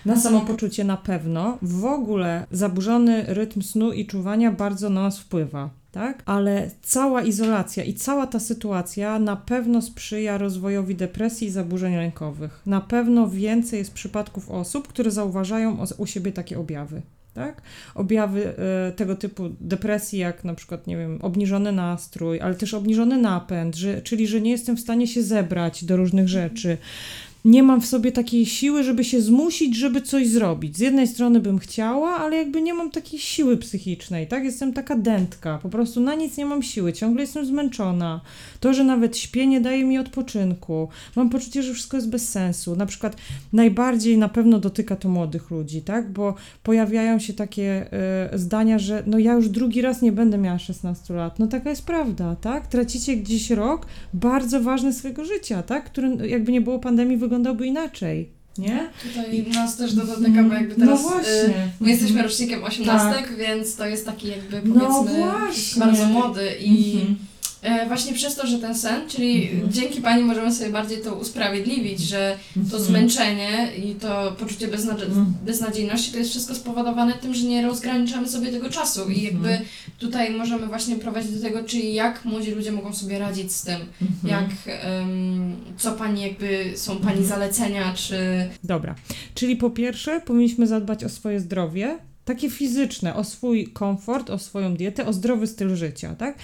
[0.05, 1.59] Na samopoczucie na pewno.
[1.63, 5.71] W ogóle zaburzony rytm snu i czuwania bardzo na nas wpływa.
[5.95, 6.23] Tak?
[6.27, 12.63] Ale cała izolacja i cała ta sytuacja na pewno sprzyja rozwojowi depresji i zaburzeń lękowych.
[12.67, 17.03] Na pewno więcej jest przypadków osób, które zauważają u siebie takie objawy.
[17.35, 17.63] Tak?
[17.95, 23.19] Objawy e, tego typu depresji, jak na przykład, nie wiem, obniżony nastrój, ale też obniżony
[23.19, 26.79] napęd, że, czyli że nie jestem w stanie się zebrać do różnych rzeczy
[27.45, 30.77] nie mam w sobie takiej siły, żeby się zmusić, żeby coś zrobić.
[30.77, 34.45] Z jednej strony bym chciała, ale jakby nie mam takiej siły psychicznej, tak?
[34.45, 38.21] Jestem taka dętka, po prostu na nic nie mam siły, ciągle jestem zmęczona.
[38.61, 40.89] To, że nawet śpię, nie daje mi odpoczynku.
[41.17, 42.77] Mam poczucie, że wszystko jest bez sensu.
[42.77, 43.17] Na przykład
[43.53, 46.13] najbardziej na pewno dotyka to młodych ludzi, tak?
[46.13, 50.59] Bo pojawiają się takie e, zdania, że no ja już drugi raz nie będę miała
[50.59, 51.39] 16 lat.
[51.39, 52.67] No taka jest prawda, tak?
[52.67, 55.85] Tracicie gdzieś rok bardzo ważny swojego życia, tak?
[55.85, 58.89] Który jakby nie było pandemii wyglądałby inaczej, nie?
[59.03, 61.69] Tutaj nas też to dotyka, bo jakby teraz no e, właśnie.
[61.81, 63.37] my jesteśmy rocznikiem 18, Tak.
[63.37, 65.81] więc to jest taki jakby No powiedzmy właśnie.
[65.81, 67.13] bardzo młody i Mhm.
[67.13, 67.34] E,
[67.89, 69.73] właśnie przez to, że ten sen, czyli Mhm.
[69.73, 72.37] dzięki Pani możemy sobie bardziej to usprawiedliwić, że
[72.71, 75.35] to zmęczenie i to poczucie beznadze- Mhm.
[75.47, 79.67] beznadziejności to jest wszystko spowodowane tym, że nie rozgraniczamy sobie tego czasu i jakby Mhm.
[79.99, 83.81] tutaj możemy właśnie prowadzić do tego, czyli jak młodzi ludzie mogą sobie radzić z tym,
[84.03, 84.09] Mhm.
[84.43, 87.27] jak, em, co Pani jakby, są Pani Mhm.
[87.27, 88.17] zalecenia, czy
[88.65, 88.95] Dobra,
[89.35, 94.75] czyli po pierwsze powinniśmy zadbać o swoje zdrowie, takie fizyczne, o swój komfort, o swoją
[94.77, 96.39] dietę, o zdrowy styl życia, tak?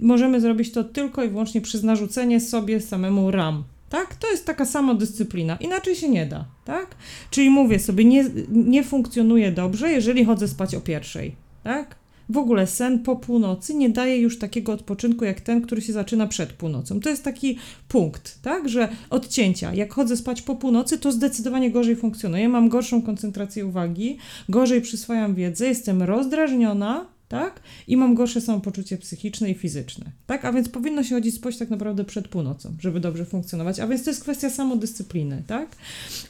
[0.00, 3.64] Możemy zrobić to tylko i wyłącznie przez narzucenie sobie samemu ram.
[3.90, 4.14] Tak?
[4.14, 5.56] To jest taka samodyscyplina.
[5.56, 6.96] Inaczej się nie da, tak?
[7.30, 11.34] Czyli mówię sobie, nie, nie funkcjonuje dobrze, jeżeli chodzę spać o pierwszej,
[11.64, 12.00] tak?
[12.30, 16.26] W ogóle sen po północy nie daje już takiego odpoczynku jak ten, który się zaczyna
[16.26, 17.00] przed północą.
[17.00, 17.58] To jest taki
[17.88, 18.68] punkt, tak?
[18.68, 19.74] Że odcięcia.
[19.74, 22.48] Jak chodzę spać po północy, to zdecydowanie gorzej funkcjonuje.
[22.48, 27.60] Mam gorszą koncentrację uwagi, gorzej przyswajam wiedzę, jestem rozdrażniona, tak?
[27.88, 30.44] I mam gorsze samopoczucie psychiczne i fizyczne, tak?
[30.44, 33.80] A więc powinno się chodzić spać tak naprawdę przed północą, żeby dobrze funkcjonować.
[33.80, 35.76] A więc to jest kwestia samodyscypliny, tak?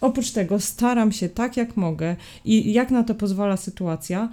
[0.01, 4.29] Oprócz tego staram się tak jak mogę i jak na to pozwala sytuacja,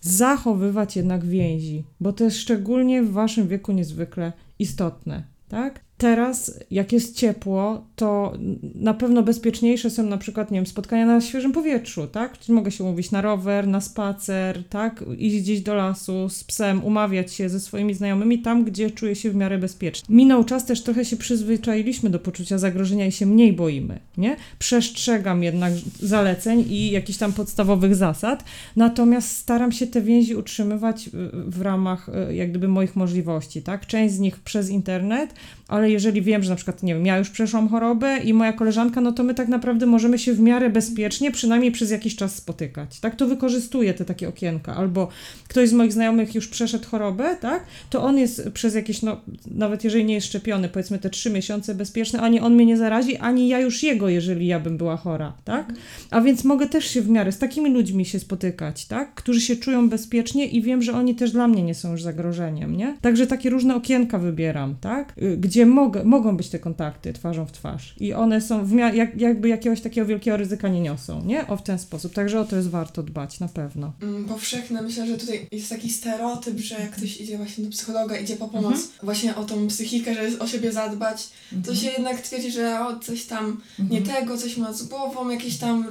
[0.00, 5.85] zachowywać jednak więzi, bo to jest szczególnie w waszym wieku niezwykle istotne, tak?
[5.98, 8.32] Teraz, jak jest ciepło, to
[8.74, 12.38] na pewno bezpieczniejsze są na przykład, nie wiem, spotkania na świeżym powietrzu, tak?
[12.38, 15.04] Czyli mogę się umówić na rower, na spacer, tak?
[15.18, 19.30] Iść gdzieś do lasu z psem, umawiać się ze swoimi znajomymi tam, gdzie czuję się
[19.30, 20.16] w miarę bezpiecznie.
[20.16, 24.36] Minął czas, też trochę się przyzwyczailiśmy do poczucia zagrożenia i się mniej boimy, nie?
[24.58, 28.44] Przestrzegam jednak zaleceń i jakichś tam podstawowych zasad,
[28.76, 33.86] natomiast staram się te więzi utrzymywać w ramach y, jak gdyby moich możliwości, tak?
[33.86, 35.34] Część z nich przez internet,
[35.68, 39.00] ale jeżeli wiem, że na przykład, nie wiem, ja już przeszłam chorobę i moja koleżanka,
[39.00, 43.00] no to my tak naprawdę możemy się w miarę bezpiecznie, przynajmniej przez jakiś czas spotykać,
[43.00, 43.16] tak?
[43.16, 45.08] To wykorzystuję te takie okienka, albo
[45.48, 47.64] ktoś z moich znajomych już przeszedł chorobę, tak?
[47.90, 51.74] To on jest przez jakieś, no, nawet jeżeli nie jest szczepiony, powiedzmy te trzy miesiące
[51.74, 55.32] bezpieczne, ani on mnie nie zarazi, ani ja już jego, jeżeli ja bym była chora,
[55.44, 55.72] tak?
[56.10, 59.14] A więc mogę też się w miarę z takimi ludźmi się spotykać, tak?
[59.14, 62.76] Którzy się czują bezpiecznie i wiem, że oni też dla mnie nie są już zagrożeniem,
[62.76, 62.96] nie?
[63.00, 65.14] Także takie różne okienka wybieram, tak?
[65.22, 65.66] Y, Gdzie
[66.04, 69.80] mogą być te kontakty twarzą w twarz i one są w mia- jak, jakby jakiegoś
[69.80, 71.46] takiego wielkiego ryzyka nie niosą, nie?
[71.46, 72.14] O w ten sposób.
[72.14, 73.92] Także o to jest warto dbać, na pewno.
[74.02, 74.82] Mm, powszechne.
[74.82, 78.48] Myślę, że tutaj jest taki stereotyp, że jak ktoś idzie właśnie do psychologa, idzie po
[78.48, 78.88] pomoc Mhm.
[79.02, 81.28] właśnie o tą psychikę, że o siebie zadbać,
[81.66, 84.16] to się jednak twierdzi, że o, coś tam nie Mhm.
[84.20, 85.84] tego, coś ma z głową, jakieś tam,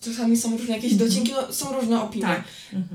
[0.00, 1.10] czasami są różne jakieś Mhm.
[1.10, 2.26] docinki, no są różne opinie.
[2.26, 2.42] Tak.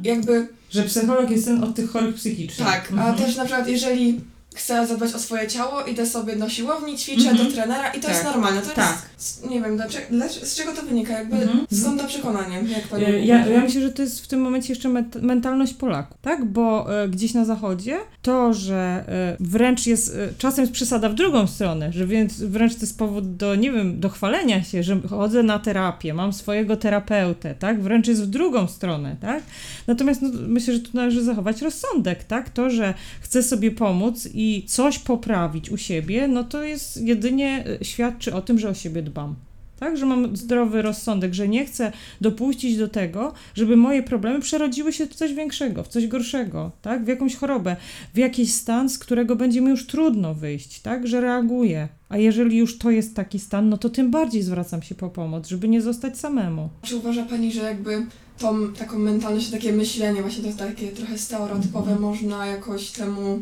[0.03, 2.67] Jakby Że psycholog jest ten od tych chorych psychicznych.
[2.67, 4.19] tak, a też na przykład jeżeli
[4.55, 7.47] chcę zadbać o swoje ciało, idę sobie do siłowni, ćwiczę Mhm.
[7.49, 8.33] do trenera i to jest Tak.
[8.33, 8.61] normalne.
[8.61, 9.01] To Tak.
[9.17, 10.05] jest, nie wiem, dlaczego,
[10.43, 11.65] z czego to wynika, jakby Mhm.
[11.81, 14.89] skąd to przekonanie, jak pani Ja, ja myślę, że to jest w tym momencie jeszcze
[15.21, 16.45] mentalność Polaków, tak?
[16.45, 21.13] Bo e, gdzieś na zachodzie to, że e, wręcz jest, e, czasem jest przesada w
[21.15, 24.99] drugą stronę, że więc wręcz to jest powód do, nie wiem, do chwalenia się, że
[25.09, 27.81] chodzę na terapię, mam swojego terapeutę, tak?
[27.81, 29.43] Wręcz jest w drugą stronę, tak?
[29.87, 32.49] Natomiast no, myślę, że tu należy zachować rozsądek, tak?
[32.49, 37.85] To, że chcę sobie pomóc i coś poprawić u siebie, no to jest jedynie e,
[37.85, 39.35] świadczy o tym, że o siebie dbam.
[39.79, 44.93] Tak, że mam zdrowy rozsądek, że nie chcę dopuścić do tego, żeby moje problemy przerodziły
[44.93, 47.05] się w coś większego, w coś gorszego, tak?
[47.05, 47.75] W jakąś chorobę,
[48.13, 51.07] w jakiś stan, z którego będzie mi już trudno wyjść, tak?
[51.07, 51.87] Że reaguję.
[52.09, 55.47] A jeżeli już to jest taki stan, no to tym bardziej zwracam się po pomoc,
[55.47, 56.69] żeby nie zostać samemu.
[56.81, 58.05] Czy uważa Pani, że jakby
[58.37, 63.41] tą taką mentalność, takie myślenie, właśnie to takie trochę stereotypowe, można jakoś temu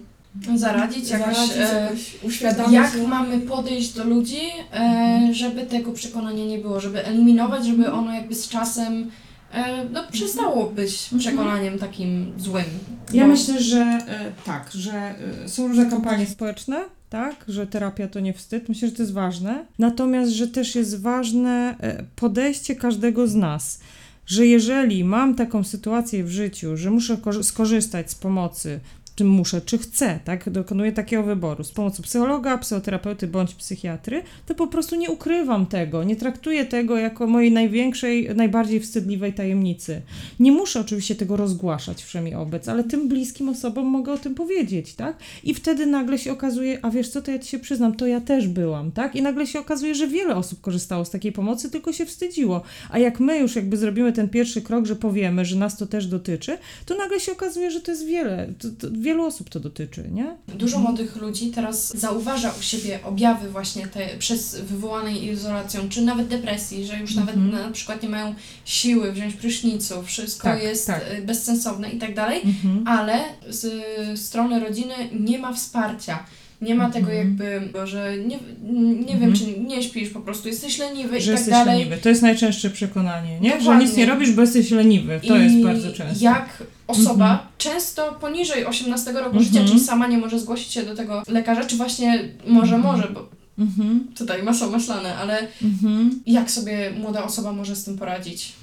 [0.55, 2.73] zaradzić, jakoś, zaradzić, e, jakoś uświadomić?
[2.73, 4.41] jak mamy podejść do ludzi,
[4.73, 9.11] e, żeby tego przekonania nie było, żeby eliminować, żeby ono jakby z czasem
[9.53, 12.65] e, no, przestało być przekonaniem takim złym.
[13.13, 13.97] Ja Bo- myślę, że
[14.45, 15.15] tak, że
[15.47, 18.69] są różne kampanie społeczne, tak, że terapia to nie wstyd.
[18.69, 19.65] Myślę, że to jest ważne.
[19.79, 21.75] Natomiast, że też jest ważne
[22.15, 23.79] podejście każdego z nas.
[24.25, 28.79] Że jeżeli mam taką sytuację w życiu, że muszę korzy- skorzystać z pomocy,
[29.15, 34.55] czym muszę, czy chcę, tak, dokonuję takiego wyboru z pomocą psychologa, psychoterapeuty bądź psychiatry, to
[34.55, 40.01] po prostu nie ukrywam tego, nie traktuję tego jako mojej największej, najbardziej wstydliwej tajemnicy.
[40.39, 44.93] Nie muszę oczywiście tego rozgłaszać wszemi obec, ale tym bliskim osobom mogę o tym powiedzieć,
[44.93, 45.17] tak?
[45.43, 48.21] I wtedy nagle się okazuje, a wiesz co, to ja ci się przyznam, to ja
[48.21, 49.15] też byłam, tak?
[49.15, 52.61] I nagle się okazuje, że wiele osób korzystało z takiej pomocy, tylko się wstydziło.
[52.89, 56.07] A jak my już jakby zrobimy ten pierwszy krok, że powiemy, że nas to też
[56.07, 60.09] dotyczy, to nagle się okazuje, że to jest wiele, to, to wielu osób to dotyczy,
[60.11, 60.37] nie?
[60.47, 66.27] Dużo młodych ludzi teraz zauważa u siebie objawy właśnie te przez wywołanej izolacją, czy nawet
[66.27, 67.63] depresji, że już nawet Mhm.
[67.67, 68.35] na przykład nie mają
[68.65, 71.03] siły wziąć prysznicu, wszystko Tak, jest tak.
[71.09, 72.87] e, bezsensowne i tak dalej, Mhm.
[72.87, 76.25] ale z strony rodziny nie ma wsparcia.
[76.61, 77.27] Nie ma tego Mhm.
[77.27, 78.39] jakby, że nie,
[78.93, 79.33] nie wiem, Mhm.
[79.33, 81.77] czy nie śpisz po prostu, jesteś leniwy Że i tak jesteś dalej.
[81.79, 81.97] leniwy.
[81.97, 83.51] To jest najczęstsze przekonanie, nie?
[83.51, 83.85] Że Dokładnie.
[83.85, 85.19] nic nie robisz, bo jesteś leniwy.
[85.27, 86.23] To I jest bardzo często.
[86.25, 87.49] jak osoba, Mhm.
[87.57, 89.43] często poniżej 18 roku Mhm.
[89.45, 92.95] życia, czyli sama nie może zgłosić się do tego lekarza, czy właśnie może, Mhm.
[92.95, 95.47] może, bo Mhm, tutaj masło maślane, ale
[96.25, 98.53] jak sobie młoda osoba może z tym poradzić?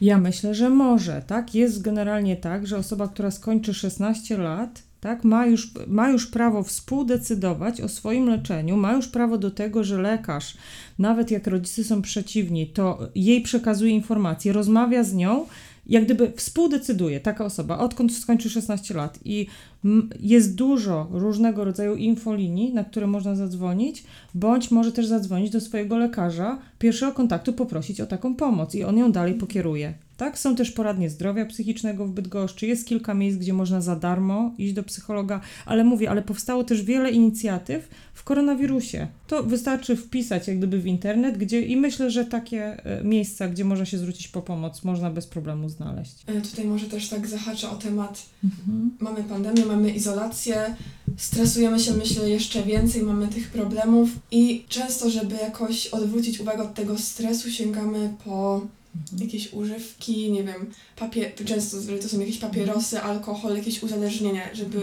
[0.00, 1.54] Ja myślę, że może, tak?
[1.54, 6.62] Jest generalnie tak, że osoba, która skończy 16 lat, tak, ma już, ma już prawo
[6.62, 10.56] współdecydować o swoim leczeniu, ma już prawo do tego, że lekarz,
[10.98, 15.46] nawet jak rodzice są przeciwni, to jej przekazuje informacje, rozmawia z nią,
[15.86, 19.18] jak gdyby współdecyduje taka osoba, odkąd skończy 16 lat.
[19.24, 19.46] I
[20.20, 25.98] jest dużo różnego rodzaju infolinii, na które można zadzwonić, bądź może też zadzwonić do swojego
[25.98, 29.94] lekarza, pierwszego kontaktu poprosić o taką pomoc i on ją dalej pokieruje.
[30.20, 30.38] Tak?
[30.38, 34.72] Są też poradnie zdrowia psychicznego w Bydgoszczy, jest kilka miejsc, gdzie można za darmo iść
[34.72, 39.08] do psychologa, ale mówię, ale powstało też wiele inicjatyw w koronawirusie.
[39.26, 43.64] To wystarczy wpisać jak gdyby w internet, gdzie i myślę, że takie e, miejsca, gdzie
[43.64, 46.14] można się zwrócić po pomoc, można bez problemu znaleźć.
[46.26, 48.22] E, Tutaj może też tak zahaczę o temat.
[48.44, 48.90] Mhm.
[49.00, 50.74] Mamy pandemię, mamy izolację,
[51.16, 56.74] stresujemy się, myślę, jeszcze więcej, mamy tych problemów i często, żeby jakoś odwrócić uwagę od
[56.74, 58.60] tego stresu, sięgamy po
[59.20, 64.80] jakieś używki, nie wiem, papier, często to są jakieś papierosy, alkohol, jakieś uzależnienia, żeby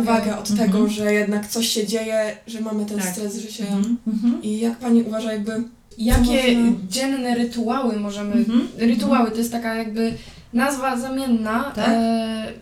[0.00, 0.70] uwagę od Mhm.
[0.70, 3.08] tego, że jednak coś się dzieje, że mamy ten Tak.
[3.08, 3.64] stres, że się...
[3.66, 3.96] Mhm.
[4.06, 4.42] Mhm.
[4.42, 5.62] I jak Pani uważa jakby...
[5.98, 8.32] Jakie można- dzienne rytuały możemy...
[8.34, 8.68] Mhm.
[8.76, 10.14] Rytuały to jest taka jakby
[10.52, 11.88] nazwa zamienna Tak.
[11.88, 12.52] e,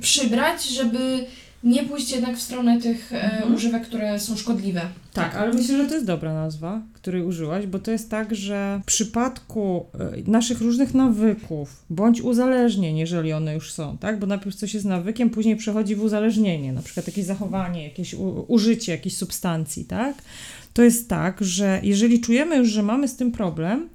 [0.00, 1.26] przybrać, żeby
[1.64, 3.54] nie pójść jednak w stronę tych e, Mhm.
[3.54, 4.82] używek, które są szkodliwe.
[5.12, 8.80] Tak, ale myślę, że to jest dobra nazwa, której użyłaś, bo to jest tak, że
[8.82, 9.86] w przypadku
[10.26, 14.18] e, naszych różnych nawyków, bądź uzależnień, jeżeli one już są, tak?
[14.18, 18.14] Bo najpierw coś jest nawykiem, później przechodzi w uzależnienie, na przykład jakieś zachowanie, jakieś
[18.48, 20.14] użycie jakiejś substancji, tak?
[20.74, 23.88] To jest tak, że jeżeli czujemy już, że mamy z tym problem,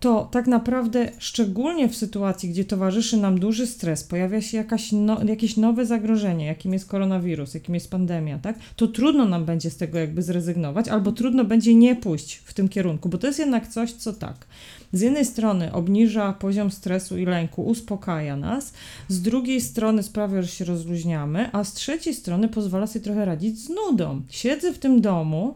[0.00, 5.24] to tak naprawdę szczególnie w sytuacji, gdzie towarzyszy nam duży stres, pojawia się jakaś no,
[5.24, 8.58] jakieś nowe zagrożenie, jakim jest koronawirus, jakim jest pandemia, tak?
[8.76, 12.68] To trudno nam będzie z tego jakby zrezygnować, albo trudno będzie nie pójść w tym
[12.68, 14.46] kierunku, bo to jest jednak coś, co tak.
[14.92, 18.72] Z jednej strony obniża poziom stresu i lęku, uspokaja nas,
[19.08, 23.58] z drugiej strony sprawia, że się rozluźniamy, a z trzeciej strony pozwala sobie trochę radzić
[23.58, 24.22] z nudą.
[24.28, 25.54] Siedzę w tym domu,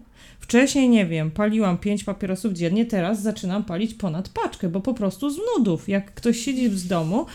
[0.53, 5.31] Wcześniej, nie wiem, paliłam pięć papierosów dziennie, teraz zaczynam palić ponad paczkę, bo po prostu
[5.31, 5.89] z nudów.
[5.89, 7.27] Jak ktoś siedzi z domu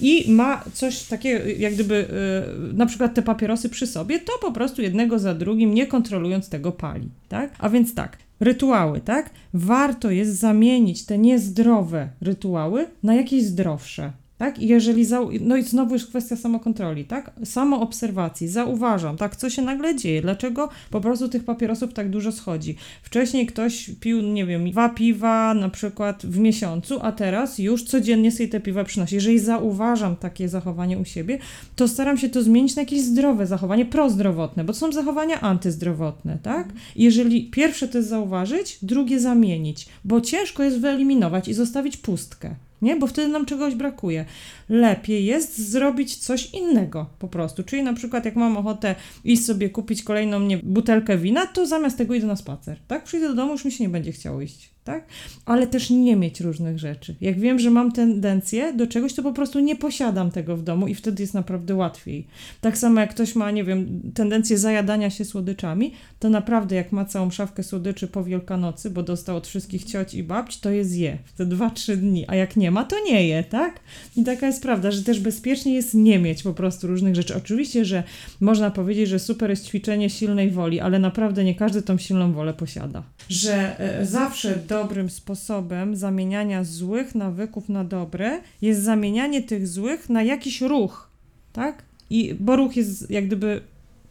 [0.00, 4.52] i ma coś takiego, jak gdyby y, na przykład te papierosy przy sobie, to po
[4.52, 7.54] prostu jednego za drugim, nie kontrolując tego, pali, tak?
[7.58, 9.30] A więc tak, rytuały, tak?
[9.54, 14.12] Warto jest zamienić te niezdrowe rytuały na jakieś zdrowsze.
[14.38, 14.58] Tak?
[14.58, 17.32] I jeżeli, zau- no i znowu już kwestia samokontroli, tak?
[17.44, 22.76] Samoobserwacji, zauważam, tak, co się nagle dzieje, dlaczego po prostu tych papierosów tak dużo schodzi.
[23.02, 28.32] Wcześniej ktoś pił, nie wiem, dwa piwa na przykład w miesiącu, a teraz już codziennie
[28.32, 29.14] sobie te piwa przynosi.
[29.14, 31.38] Jeżeli zauważam takie zachowanie u siebie,
[31.76, 36.38] to staram się to zmienić na jakieś zdrowe zachowanie, prozdrowotne, bo to są zachowania antyzdrowotne,
[36.42, 36.68] tak?
[36.96, 42.54] Jeżeli pierwsze to jest zauważyć, drugie zamienić, bo ciężko jest wyeliminować i zostawić pustkę.
[42.82, 42.96] Nie?
[42.96, 44.24] Bo wtedy nam czegoś brakuje.
[44.68, 47.62] Lepiej jest zrobić coś innego po prostu.
[47.62, 51.98] Czyli na przykład jak mam ochotę iść sobie kupić kolejną nie, butelkę wina, to zamiast
[51.98, 52.78] tego idę na spacer.
[52.88, 53.04] Tak?
[53.04, 54.75] Przyjdę do domu, już mi się nie będzie chciało iść.
[54.86, 55.06] Tak?
[55.46, 57.14] Ale też nie mieć różnych rzeczy.
[57.20, 60.86] Jak wiem, że mam tendencję do czegoś, to po prostu nie posiadam tego w domu
[60.88, 62.26] i wtedy jest naprawdę łatwiej.
[62.60, 67.04] Tak samo jak ktoś ma, nie wiem, tendencję zajadania się słodyczami, to naprawdę jak ma
[67.04, 71.18] całą szafkę słodyczy po Wielkanocy, bo dostał od wszystkich cioć i babci, to je zje
[71.24, 73.80] w te 2-3 dni, a jak nie ma, to nie je, tak?
[74.16, 77.36] I taka jest prawda, że też bezpiecznie jest nie mieć po prostu różnych rzeczy.
[77.36, 78.02] Oczywiście, że
[78.40, 82.54] można powiedzieć, że super jest ćwiczenie silnej woli, ale naprawdę nie każdy tą silną wolę
[82.54, 83.02] posiada.
[83.28, 90.22] Że e, zawsze dobrym sposobem zamieniania złych nawyków na dobre jest zamienianie tych złych na
[90.22, 91.10] jakiś ruch,
[91.52, 91.82] tak?
[92.10, 93.60] I, bo ruch jest jak gdyby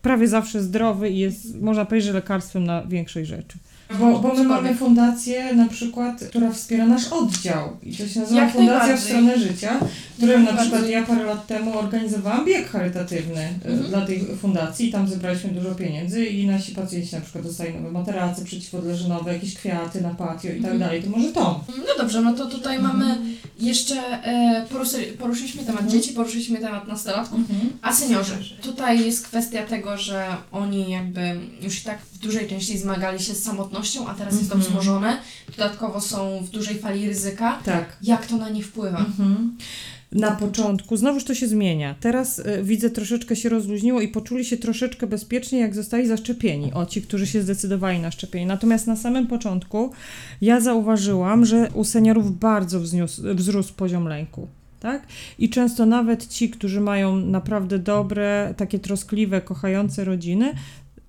[0.02, 3.58] prawie zawsze zdrowy i jest, można powiedzieć, że lekarstwem na większość rzeczy.
[4.00, 8.42] Bo, bo my mamy fundację na przykład, która wspiera nasz oddział i to się nazywa
[8.42, 9.80] Jak Fundacja w stronę życia,
[10.18, 13.90] którym na przykład ja parę lat temu organizowałam bieg charytatywny e, Mhm.
[13.90, 18.46] dla tej fundacji, tam zebraliśmy dużo pieniędzy i nasi pacjenci na przykład dostali nowe materace
[18.46, 20.80] przeciwodleżynowe, jakieś kwiaty na patio i tak Mhm.
[20.80, 21.64] dalej, to może to.
[21.78, 23.18] No dobrze, no to tutaj mamy
[23.60, 26.02] jeszcze, e, poruszy, poruszyliśmy temat Mhm.
[26.02, 27.40] dzieci, poruszyliśmy temat nastolatków,
[27.82, 28.34] a seniorzy.
[28.62, 33.34] Tutaj jest kwestia tego, że oni jakby już i tak w dużej części zmagali się
[33.34, 33.75] z samotnością,
[34.08, 34.62] a teraz jest to Mhm.
[34.62, 35.18] wzmożone.
[35.58, 37.60] Dodatkowo są w dużej fali ryzyka.
[37.66, 37.98] Tak.
[38.02, 38.98] Jak to na nich wpływa?
[39.00, 39.58] Mhm.
[40.12, 41.96] na początku, znowuż to się zmienia.
[42.00, 46.74] Teraz y, widzę, troszeczkę się rozluźniło i poczuli się troszeczkę bezpiecznie, jak zostali zaszczepieni.
[46.74, 48.46] O, ci, którzy się zdecydowali na szczepienie.
[48.46, 49.92] Natomiast na samym początku
[50.42, 54.48] ja zauważyłam, że u seniorów bardzo wzniósł, wzrósł poziom lęku.
[54.80, 55.08] Tak?
[55.40, 60.54] I często nawet ci, którzy mają naprawdę dobre, takie troskliwe, kochające rodziny,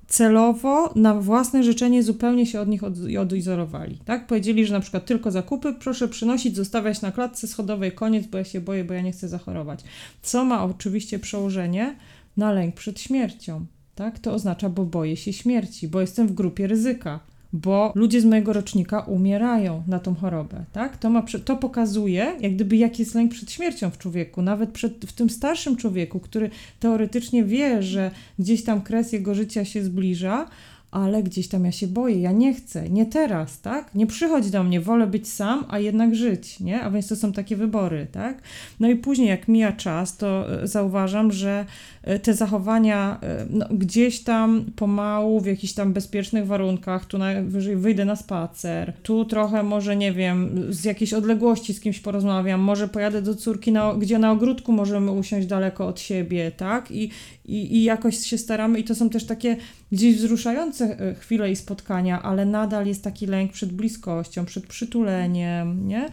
[0.08, 3.98] celowo na własne życzenie zupełnie się od nich od, odizolowali.
[4.04, 4.26] Tak?
[4.26, 8.44] Powiedzieli, że na przykład tylko zakupy proszę przynosić, zostawiać na klatce schodowej, koniec, bo ja
[8.44, 9.80] się boję, bo ja nie chcę zachorować.
[10.22, 11.96] Co ma oczywiście przełożenie
[12.36, 13.66] na lęk przed śmiercią.
[13.94, 14.18] Tak?
[14.18, 17.20] To oznacza, bo boję się śmierci, bo jestem w grupie ryzyka
[17.56, 20.96] bo ludzie z mojego rocznika umierają na tą chorobę, tak?
[20.96, 25.04] To, ma, to pokazuje, jak gdyby, jaki jest lęk przed śmiercią w człowieku, nawet przed,
[25.06, 26.50] w tym starszym człowieku, który
[26.80, 30.48] teoretycznie wie, że gdzieś tam kres jego życia się zbliża,
[30.96, 33.94] ale gdzieś tam ja się boję, ja nie chcę, nie teraz, tak?
[33.94, 36.82] Nie przychodź do mnie, wolę być sam, a jednak żyć, nie?
[36.82, 38.42] A więc to są takie wybory, tak?
[38.80, 41.64] No i później, jak mija czas, to e, zauważam, że
[42.02, 47.76] e, te zachowania e, no, gdzieś tam pomału, w jakichś tam bezpiecznych warunkach, tu najwyżej
[47.76, 52.88] wyjdę na spacer, tu trochę może, nie wiem, z jakiejś odległości z kimś porozmawiam, może
[52.88, 56.90] pojadę do córki, na, gdzie na ogródku możemy usiąść daleko od siebie, tak?
[56.90, 57.10] I,
[57.48, 59.56] i, i jakoś się staramy i to są też takie
[59.92, 65.88] gdzieś wzruszające e, chwile i spotkania, ale nadal jest taki lęk przed bliskością, przed przytuleniem,
[65.88, 66.08] nie?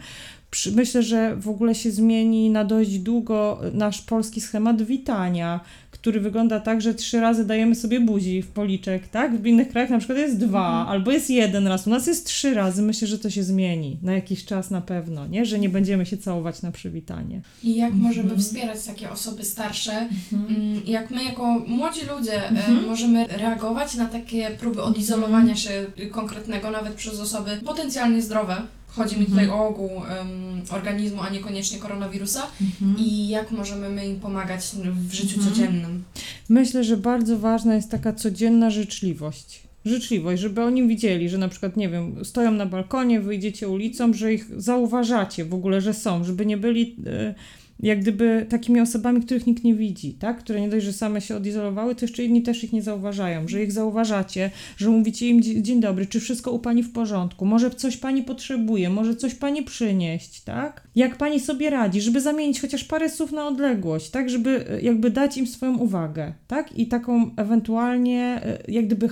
[0.74, 5.60] Myślę, że w ogóle się zmieni na dość długo nasz polski schemat witania,
[6.04, 9.36] który wygląda tak, że trzy razy dajemy sobie buzi w policzek, tak?
[9.36, 10.88] W innych krajach na przykład jest dwa, mhm.
[10.88, 11.86] albo jest jeden raz.
[11.86, 12.82] U nas jest trzy razy.
[12.82, 15.46] Myślę, że to się zmieni na jakiś czas na pewno, nie?
[15.46, 17.40] Że nie będziemy się całować na przywitanie.
[17.62, 18.08] I jak mhm.
[18.08, 19.92] możemy wspierać takie osoby starsze?
[20.32, 20.56] Mhm.
[20.56, 22.86] Mm, jak my jako młodzi ludzie e, mhm.
[22.86, 28.62] możemy reagować na takie próby odizolowania się konkretnego, nawet przez osoby potencjalnie zdrowe?
[28.96, 29.60] Chodzi mi tutaj mhm.
[29.60, 32.96] o ogół um, organizmu, a niekoniecznie koronawirusa mhm.
[32.98, 34.60] i jak możemy my im pomagać
[35.08, 35.54] w życiu mhm.
[35.54, 36.04] codziennym.
[36.48, 39.62] Myślę, że bardzo ważna jest taka codzienna życzliwość.
[39.84, 44.34] Życzliwość, żeby oni widzieli, że na przykład, nie wiem, stoją na balkonie, wyjdziecie ulicą, że
[44.34, 46.96] ich zauważacie w ogóle, że są, żeby nie byli.
[47.04, 47.34] Yy,
[47.80, 50.38] jak gdyby takimi osobami, których nikt nie widzi, tak?
[50.38, 53.62] które nie dość, że same się odizolowały, to jeszcze inni też ich nie zauważają, że
[53.62, 57.96] ich zauważacie, że mówicie im dzień dobry, czy wszystko u pani w porządku, może coś
[57.96, 60.88] pani potrzebuje, może coś pani przynieść, tak?
[60.96, 64.30] Jak pani sobie radzi, żeby zamienić chociaż parę słów na odległość, tak?
[64.30, 66.78] Żeby e, jakby dać im swoją uwagę, tak?
[66.78, 69.10] I taką ewentualnie e, jak gdyby e,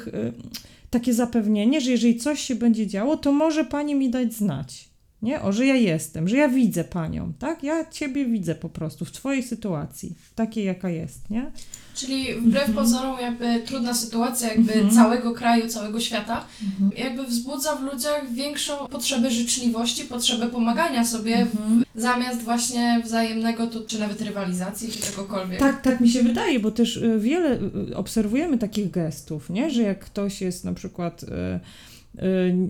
[0.90, 4.91] takie zapewnienie, że jeżeli coś się będzie działo, to może pani mi dać znać
[5.22, 5.42] nie?
[5.42, 7.62] O, że ja jestem, że ja widzę panią, tak?
[7.62, 11.50] Ja ciebie widzę po prostu w twojej sytuacji, takiej jaka jest, nie?
[11.94, 12.74] Czyli wbrew mhm.
[12.74, 14.90] pozorom jakby trudna sytuacja jakby mhm.
[14.90, 16.90] całego kraju, całego świata, mhm.
[17.06, 23.86] jakby wzbudza w ludziach większą potrzebę życzliwości, potrzebę pomagania sobie w, zamiast właśnie wzajemnego, tu,
[23.86, 25.58] czy nawet rywalizacji, czy czegokolwiek.
[25.58, 27.58] Tak, tak mi się wydaje, bo też y, wiele
[27.90, 29.70] y, obserwujemy takich gestów, nie?
[29.70, 31.22] Że jak ktoś jest na przykład...
[31.22, 31.91] Y, Y,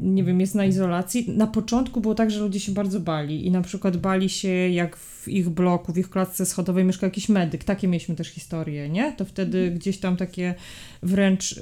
[0.02, 1.30] nie wiem, jest na izolacji.
[1.30, 4.96] Na początku było tak, że ludzie się bardzo bali i na przykład bali się, jak
[4.96, 7.64] w ich bloku, w ich klatce schodowej mieszka jakiś medyk.
[7.64, 9.12] Takie mieliśmy też historie, nie?
[9.12, 10.54] To wtedy gdzieś tam takie
[11.02, 11.60] wręcz y,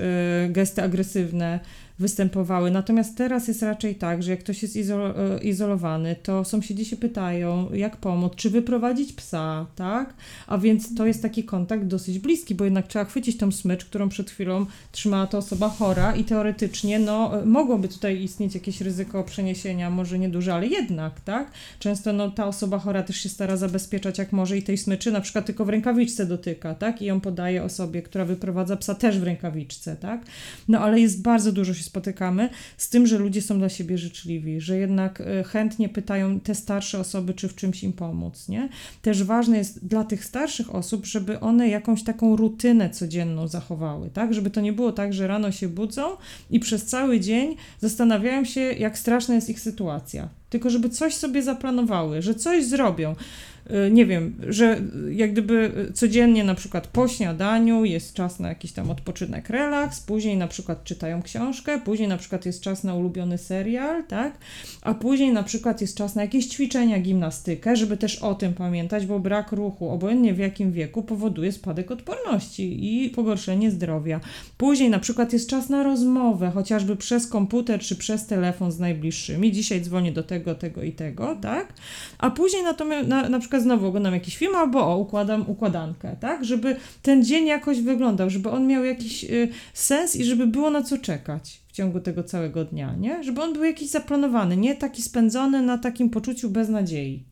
[0.48, 1.60] gesty agresywne
[2.00, 2.70] występowały.
[2.70, 6.96] Natomiast teraz jest raczej tak, że jak ktoś jest izolo e, izolowany, to sąsiedzi się
[6.96, 10.14] pytają, jak pomóc, czy wyprowadzić psa, tak?
[10.46, 14.08] A więc to jest taki kontakt dosyć bliski, bo jednak trzeba chwycić tą smycz, którą
[14.08, 19.90] przed chwilą trzymała ta osoba chora i teoretycznie, no, mogłoby tutaj istnieć jakieś ryzyko przeniesienia,
[19.90, 21.50] może nieduże, ale jednak, tak?
[21.78, 25.20] Często, no, ta osoba chora też się stara zabezpieczać jak może i tej smyczy na
[25.20, 27.02] przykład tylko w rękawiczce dotyka, tak?
[27.02, 30.24] I ją podaje osobie, która wyprowadza psa też w rękawiczce, tak?
[30.68, 34.60] No, ale jest bardzo dużo się spotykamy, z tym, że ludzie są dla siebie życzliwi,
[34.60, 38.68] że jednak e, chętnie pytają te starsze osoby, czy w czymś im pomóc, nie?
[39.02, 44.34] Też ważne jest dla tych starszych osób, żeby one jakąś taką rutynę codzienną zachowały, tak?
[44.34, 46.02] Żeby to nie było tak, że rano się budzą
[46.50, 50.28] i przez cały dzień zastanawiają się, jak straszna jest ich sytuacja.
[50.50, 53.14] Tylko żeby coś sobie zaplanowały, że coś zrobią.
[53.86, 58.72] Y, nie wiem, że jak gdyby codziennie na przykład po śniadaniu jest czas na jakiś
[58.72, 63.38] tam odpoczynek, relaks, później na przykład czytają książkę, później na przykład jest czas na ulubiony
[63.38, 64.38] serial, tak?
[64.82, 69.06] A później na przykład jest czas na jakieś ćwiczenia, gimnastykę, żeby też o tym pamiętać,
[69.06, 74.20] bo brak ruchu, obojętnie w jakim wieku, powoduje spadek odporności i pogorszenie zdrowia.
[74.56, 79.52] Później na przykład jest czas na rozmowę, chociażby przez komputer czy przez telefon z najbliższymi.
[79.52, 81.72] Dzisiaj dzwonię do tego, tego i tego, tak?
[82.18, 86.44] A później natomiast na, na przykład znowu oglądam jakiś film, albo o, układam układankę, tak?
[86.44, 90.82] Żeby ten dzień jakoś wyglądał, żeby on miał jakiś y, sens i żeby było na
[90.82, 93.24] co czekać w ciągu tego całego dnia, nie?
[93.24, 97.29] Żeby on był jakiś zaplanowany, nie taki spędzony na takim poczuciu beznadziei.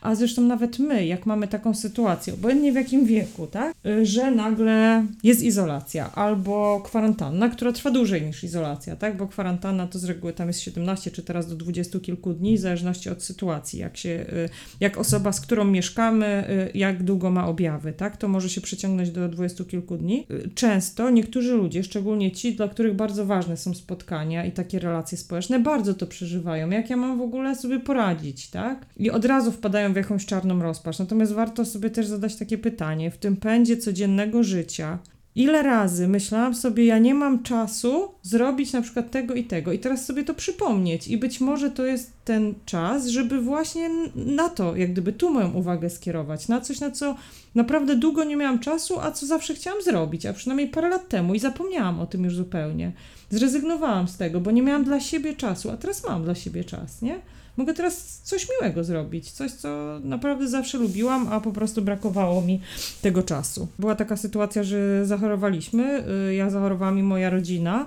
[0.00, 4.30] A zresztą nawet my, jak mamy taką sytuację, obojętnie w jakim wieku, tak, y, że
[4.30, 10.04] nagle jest izolacja albo kwarantanna, która trwa dłużej niż izolacja, tak, bo kwarantanna to z
[10.04, 13.96] reguły tam jest 17 czy teraz do 20 kilku dni, w zależności od sytuacji, jak
[13.96, 14.48] się, y,
[14.80, 16.44] jak osoba, z którą mieszkamy,
[16.74, 20.26] y, jak długo ma objawy, tak, to może się przeciągnąć do 20 kilku dni.
[20.54, 25.58] Często niektórzy ludzie, szczególnie ci, dla których bardzo ważne są spotkania i takie relacje społeczne,
[25.58, 26.70] bardzo to przeżywają.
[26.70, 28.86] Jak ja mam w ogóle sobie poradzić, tak?
[28.96, 30.98] I od razu wpadają w jakąś czarną rozpacz.
[30.98, 34.98] Natomiast warto sobie też zadać takie pytanie: w tym pędzie codziennego życia,
[35.34, 39.78] ile razy myślałam sobie, ja nie mam czasu zrobić na przykład tego i tego, i
[39.78, 44.76] teraz sobie to przypomnieć, i być może to jest ten czas, żeby właśnie na to,
[44.76, 47.16] jak gdyby tu moją uwagę skierować, na coś, na co
[47.54, 51.34] naprawdę długo nie miałam czasu, a co zawsze chciałam zrobić, a przynajmniej parę lat temu,
[51.34, 52.92] i zapomniałam o tym już zupełnie.
[53.30, 57.02] Zrezygnowałam z tego, bo nie miałam dla siebie czasu, a teraz mam dla siebie czas,
[57.02, 57.20] nie?
[57.60, 62.60] Mogę teraz coś miłego zrobić, coś, co naprawdę zawsze lubiłam, a po prostu brakowało mi
[63.02, 63.68] tego czasu.
[63.78, 67.86] Była taka sytuacja, że zachorowaliśmy, y, ja zachorowałam i moja rodzina.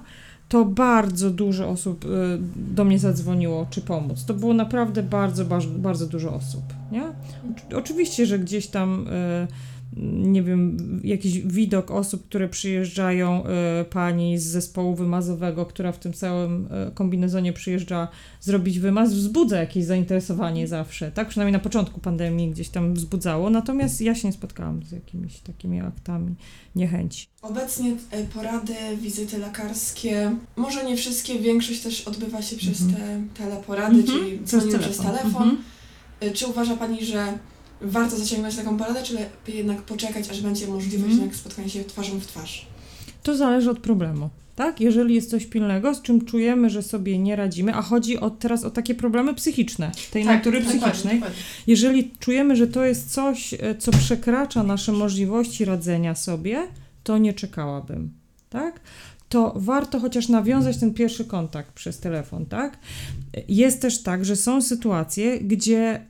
[0.50, 2.08] To bardzo dużo osób y,
[2.56, 4.26] do mnie zadzwoniło, czy pomóc.
[4.26, 6.64] To było naprawdę bardzo, bardzo, bardzo dużo osób.
[6.92, 7.04] Nie?
[7.76, 9.48] Oczywiście, że gdzieś tam y,
[10.24, 13.44] nie wiem, jakiś widok osób, które przyjeżdżają,
[13.82, 18.08] y, pani z zespołu wymazowego, która w tym całym y, kombinezonie przyjeżdża
[18.42, 21.28] zrobić wymaz, wzbudza jakieś zainteresowanie zawsze, tak?
[21.30, 25.82] Przynajmniej na początku pandemii gdzieś tam wzbudzało, natomiast ja się nie spotkałam z jakimiś takimi
[25.82, 26.36] aktami
[26.76, 27.28] niechęci.
[27.42, 33.30] Obecnie e, porady, wizyty lekarskie, może nie wszystkie, większość też odbywa się przez Mhm.
[33.34, 35.44] te teleporady, Mhm, czyli przez dzwonimy przez telefon.
[35.44, 35.58] Mhm.
[36.20, 37.38] E, Czy uważa Pani, że
[37.84, 42.20] warto zaciągnąć taką poradę, czy lepiej jednak poczekać, aż będzie możliwość jednak spotkania się twarzą
[42.20, 42.66] w twarz?
[43.24, 44.30] To zależy od problemu.
[44.56, 44.82] Tak?
[44.82, 48.64] Jeżeli jest coś pilnego, z czym czujemy, że sobie nie radzimy, a chodzi o, teraz
[48.64, 51.44] o takie problemy psychiczne, tej natury dokładnie, psychicznej, dokładnie.
[51.68, 56.68] Jeżeli czujemy, że to jest coś, e, co przekracza nasze możliwości radzenia sobie,
[57.04, 58.14] to nie czekałabym,
[58.50, 58.80] tak?
[59.30, 62.80] To warto chociaż nawiązać ten pierwszy kontakt przez telefon, tak?
[63.48, 66.06] Jest też tak, że są sytuacje, gdzie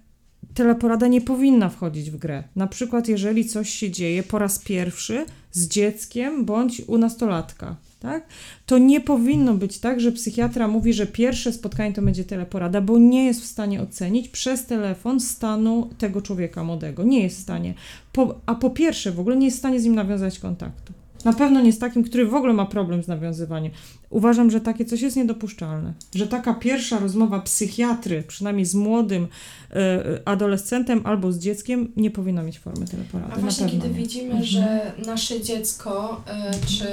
[0.53, 2.43] teleporada nie powinna wchodzić w grę.
[2.55, 8.27] Na przykład, jeżeli coś się dzieje po raz pierwszy z dzieckiem bądź u nastolatka, tak?
[8.65, 12.97] To nie powinno być tak, że psychiatra mówi, że pierwsze spotkanie to będzie teleporada, bo
[12.97, 17.03] nie jest w stanie ocenić przez telefon stanu tego człowieka młodego.
[17.03, 17.73] Nie jest w stanie.
[18.13, 20.93] Po, a po pierwsze, w ogóle nie jest w stanie z nim nawiązać kontaktu.
[21.25, 23.71] Na pewno nie z takim, który w ogóle ma problem z nawiązywaniem.
[24.09, 25.93] Uważam, że takie coś jest niedopuszczalne.
[26.15, 29.27] Że taka pierwsza rozmowa psychiatry, przynajmniej z młodym
[29.71, 33.33] e, adolescentem albo z dzieckiem, nie powinna mieć formy teleporady.
[33.33, 33.93] A właśnie kiedy nie.
[33.93, 34.43] widzimy, Mhm.
[34.45, 36.23] że nasze dziecko,
[36.63, 36.87] y, czy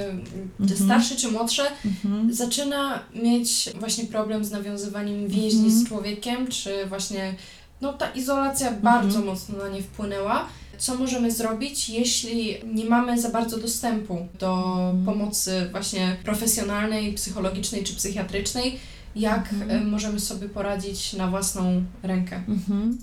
[0.61, 0.81] Mhm.
[0.85, 2.35] starsze, czy młodsze, Mhm.
[2.35, 5.71] zaczyna mieć właśnie problem z nawiązywaniem więźni Mhm.
[5.85, 7.35] z człowiekiem, czy właśnie
[7.81, 10.47] no ta izolacja bardzo mocno na nie wpłynęła.
[10.81, 14.53] Co możemy zrobić, jeśli nie mamy za bardzo dostępu do
[14.91, 15.05] Mhm.
[15.05, 18.79] pomocy właśnie profesjonalnej, psychologicznej czy psychiatrycznej?
[19.17, 19.71] Jak Mhm.
[19.71, 22.43] y, możemy sobie poradzić na własną rękę?
[22.49, 22.99] Mhm.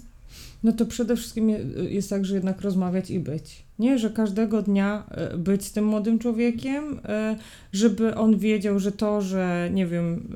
[0.64, 3.64] No to przede wszystkim je- jest tak, że jednak rozmawiać i być.
[3.80, 7.36] Nie, że każdego dnia e, być z tym młodym człowiekiem, e,
[7.74, 10.28] żeby on wiedział, że to, że nie wiem,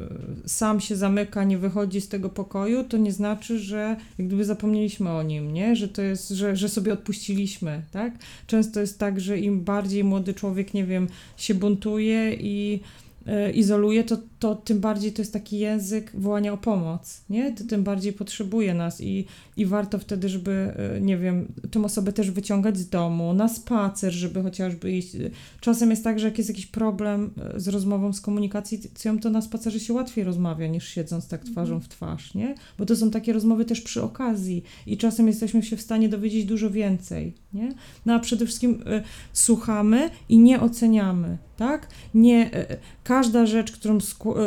[0.46, 4.46] e, sam się zamyka, nie wychodzi z tego pokoju, to nie znaczy, że jak gdyby
[4.46, 5.76] zapomnieliśmy o nim, nie?
[5.76, 8.14] Że to jest, że, że sobie odpuściliśmy, tak?
[8.48, 11.08] Często jest tak, że im bardziej młody człowiek, nie wiem,
[11.38, 12.80] się buntuje i
[13.54, 17.52] izoluje, to, to tym bardziej to jest taki język wołania o pomoc, nie?
[17.52, 19.26] To tym bardziej potrzebuje nas i,
[19.58, 24.14] i warto wtedy, żeby, e, nie wiem, tą osobę też wyciągać z domu, na spacer,
[24.14, 25.12] żeby chociażby iść.
[25.60, 29.42] Czasem jest tak, że jak jest jakiś problem e, z rozmową, z komunikacją, to na
[29.42, 32.56] spacerze się łatwiej rozmawia niż siedząc tak twarzą w twarz, nie?
[32.78, 36.46] Bo to są takie rozmowy też przy okazji i czasem jesteśmy się w stanie dowiedzieć
[36.46, 37.74] dużo więcej, nie?
[38.06, 41.88] No a przede wszystkim e, słuchamy i nie oceniamy, tak?
[42.14, 43.98] Nie, e, każda rzecz, którą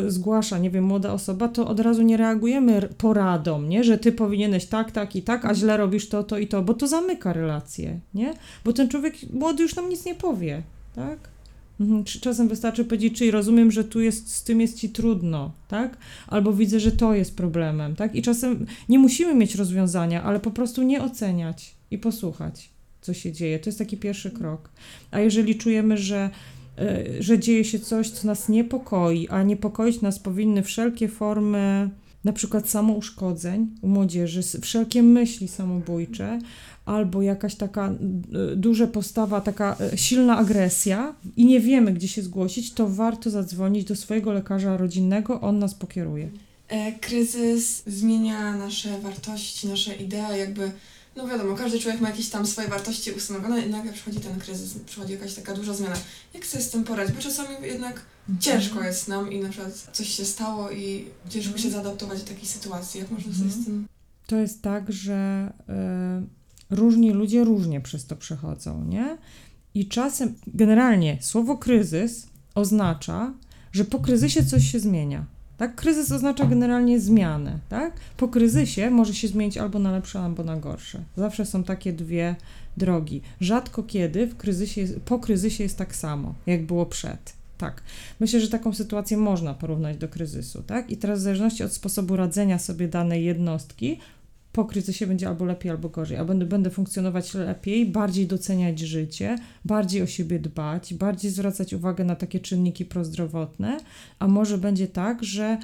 [0.08, 3.84] zgłasza, nie wiem, młoda osoba, to od razu nie reagujemy poradą, nie?
[3.84, 6.74] Że ty powinieneś tak, tak i tak, a źle robisz to, to i to, bo
[6.74, 8.34] to zamyka relacje, nie?
[8.64, 10.62] Bo ten człowiek młody już nam nic nie powie,
[10.94, 11.34] tak?
[11.80, 12.04] Mhm.
[12.04, 15.96] Czasem wystarczy powiedzieć, czyli rozumiem, że tu jest, z tym jest ci trudno, tak?
[16.26, 18.14] Albo widzę, że to jest problemem, tak?
[18.14, 22.70] I czasem nie musimy mieć rozwiązania, ale po prostu nie oceniać i posłuchać,
[23.04, 23.58] co się dzieje.
[23.58, 24.70] To jest taki pierwszy krok.
[25.10, 26.30] A jeżeli czujemy, że
[26.78, 31.90] e, że dzieje się coś, co nas niepokoi, a niepokoić nas powinny wszelkie formy,
[32.24, 36.38] na przykład samouszkodzeń u młodzieży, wszelkie myśli samobójcze,
[36.84, 42.22] albo jakaś taka e, duża postawa, taka e, silna agresja i nie wiemy, gdzie się
[42.22, 46.30] zgłosić, to warto zadzwonić do swojego lekarza rodzinnego, on nas pokieruje.
[47.00, 50.70] Kryzys zmienia nasze wartości, nasze idee, jakby,
[51.16, 54.74] no wiadomo, każdy człowiek ma jakieś tam swoje wartości ustanowione i nagle przychodzi ten kryzys,
[54.86, 55.96] przychodzi jakaś taka duża zmiana.
[56.34, 57.16] Jak sobie z tym poradzić?
[57.16, 58.00] Bo czasami jednak
[58.40, 62.46] ciężko jest nam i na przykład coś się stało i ciężko się zaadaptować do takiej
[62.46, 63.00] sytuacji.
[63.00, 63.86] Jak można sobie z tym...
[64.26, 65.52] To jest tak, że
[66.70, 69.18] y, różni ludzie różnie przez to przechodzą, nie?
[69.74, 73.34] I czasem, generalnie, słowo kryzys oznacza,
[73.72, 75.26] że po kryzysie coś się zmienia.
[75.56, 75.74] Tak?
[75.74, 77.58] Kryzys oznacza generalnie zmianę.
[77.68, 77.92] Tak?
[78.16, 81.00] Po kryzysie może się zmienić albo na lepsze, albo na gorsze.
[81.16, 82.36] Zawsze są takie dwie
[82.76, 83.22] drogi.
[83.40, 87.32] Rzadko kiedy w kryzysie, po kryzysie jest tak samo, jak było przed.
[87.58, 87.82] Tak.
[88.20, 90.62] Myślę, że taką sytuację można porównać do kryzysu.
[90.62, 90.90] Tak?
[90.90, 93.98] I teraz w zależności od sposobu radzenia sobie danej jednostki,
[94.54, 96.16] po kryzysie będzie albo lepiej, albo gorzej.
[96.16, 102.04] A będę, będę funkcjonować lepiej, bardziej doceniać życie, bardziej o siebie dbać, bardziej zwracać uwagę
[102.04, 103.80] na takie czynniki prozdrowotne,
[104.18, 105.58] a może będzie tak, że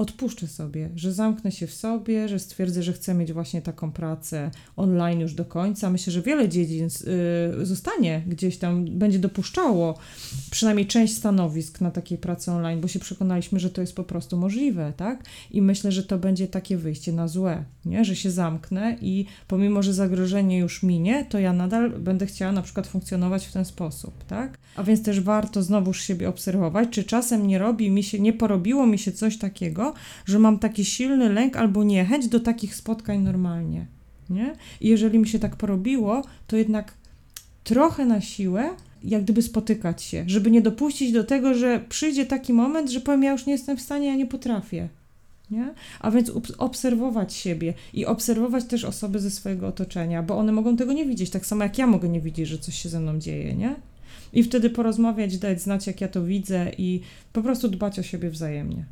[0.00, 4.50] odpuszczę sobie, że zamknę się w sobie, że stwierdzę, że chcę mieć właśnie taką pracę
[4.76, 5.90] online już do końca.
[5.90, 6.88] Myślę, że wiele dziedzin
[7.60, 9.98] y, zostanie gdzieś tam, będzie dopuszczało
[10.50, 14.36] przynajmniej część stanowisk na takiej pracy online, bo się przekonaliśmy, że to jest po prostu
[14.36, 15.24] możliwe, tak?
[15.50, 18.04] I myślę, że to będzie takie wyjście na złe, nie?
[18.04, 22.62] Że się zamknę i pomimo, że zagrożenie już minie, to ja nadal będę chciała na
[22.62, 24.58] przykład funkcjonować w ten sposób, tak?
[24.76, 28.86] A więc też warto znowuż siebie obserwować, czy czasem nie robi mi się, nie porobiło
[28.86, 29.89] mi się coś takiego,
[30.26, 33.86] że mam taki silny lęk albo niechęć do takich spotkań normalnie,
[34.30, 34.52] nie?
[34.80, 36.94] I jeżeli mi się tak porobiło, to jednak
[37.64, 38.70] trochę na siłę
[39.04, 43.22] jak gdyby spotykać się, żeby nie dopuścić do tego, że przyjdzie taki moment, że powiem,
[43.22, 44.88] ja już nie jestem w stanie, ja nie potrafię.
[45.50, 45.74] Nie?
[46.00, 50.76] A więc obs- obserwować siebie i obserwować też osoby ze swojego otoczenia, bo one mogą
[50.76, 53.18] tego nie widzieć, tak samo jak ja mogę nie widzieć, że coś się ze mną
[53.18, 53.74] dzieje, nie?
[54.32, 57.00] I wtedy porozmawiać, dać znać, jak ja to widzę i
[57.32, 58.84] po prostu dbać o siebie wzajemnie.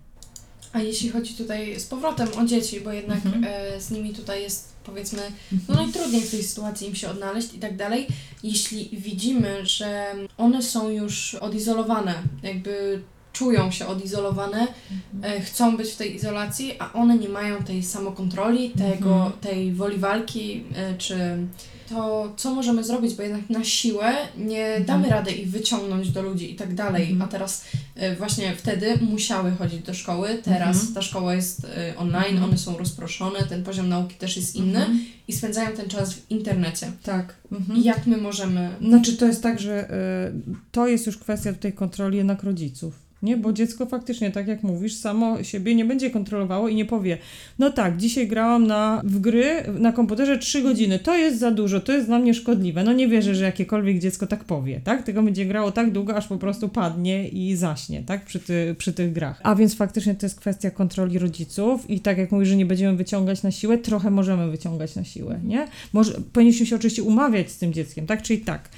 [0.73, 3.45] A jeśli chodzi tutaj z powrotem o dzieci, bo jednak Mhm.
[3.49, 5.23] e, z nimi tutaj jest powiedzmy
[5.69, 8.07] no najtrudniej w tej sytuacji im się odnaleźć i tak dalej.
[8.43, 13.03] Jeśli widzimy, że one są już odizolowane, jakby
[13.33, 14.67] czują się odizolowane,
[15.23, 19.33] e, chcą być w tej izolacji, a one nie mają tej samokontroli, tego, Mhm.
[19.41, 21.19] tej woli walki, e, czy
[21.89, 26.53] to co możemy zrobić, bo jednak na siłę nie damy rady ich wyciągnąć do ludzi
[26.53, 27.23] i tak dalej, Mhm.
[27.23, 27.65] a teraz
[27.95, 30.95] e, właśnie wtedy musiały chodzić do szkoły, teraz Mhm.
[30.95, 32.45] ta szkoła jest e, online, Mhm.
[32.45, 35.05] one są rozproszone, ten poziom nauki też jest inny Mhm.
[35.29, 36.93] i spędzają ten czas w internecie.
[37.03, 37.35] Tak.
[37.53, 37.79] Mhm.
[37.79, 41.73] I jak my możemy Znaczy to jest tak, że y, to jest już kwestia tutaj
[41.73, 43.08] kontroli jednak rodziców.
[43.23, 47.19] Nie, bo dziecko faktycznie, tak jak mówisz, samo siebie nie będzie kontrolowało i nie powie,
[47.59, 51.81] no tak, dzisiaj grałam na, w gry na komputerze 3 godziny, to jest za dużo,
[51.81, 52.85] to jest dla mnie szkodliwe.
[52.85, 55.03] No nie wierzę, że jakiekolwiek dziecko tak powie, tak?
[55.03, 58.25] Tylko będzie grało tak długo, aż po prostu padnie i zaśnie, tak?
[58.25, 59.41] Przy, ty, przy tych grach.
[59.43, 62.97] A więc faktycznie to jest kwestia kontroli rodziców i tak jak mówisz, że nie będziemy
[62.97, 65.69] wyciągać na siłę, trochę możemy wyciągać na siłę, nie?
[65.93, 68.23] Może, powinniśmy się oczywiście umawiać z tym dzieckiem, tak?
[68.23, 68.69] Czyli tak,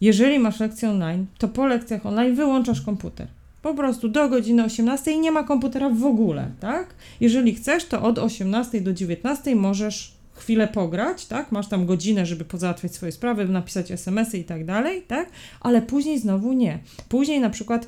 [0.00, 3.39] jeżeli masz lekcję online, to po lekcjach online wyłączasz komputer.
[3.62, 6.94] Po prostu do godziny 18 nie ma komputera w ogóle, tak?
[7.20, 11.52] Jeżeli chcesz, to od 18 do 19 możesz chwilę pograć, tak?
[11.52, 15.30] Masz tam godzinę, żeby pozałatwiać swoje sprawy, napisać SMS-y i tak dalej, tak?
[15.60, 16.78] Ale później znowu nie.
[17.08, 17.86] Później na przykład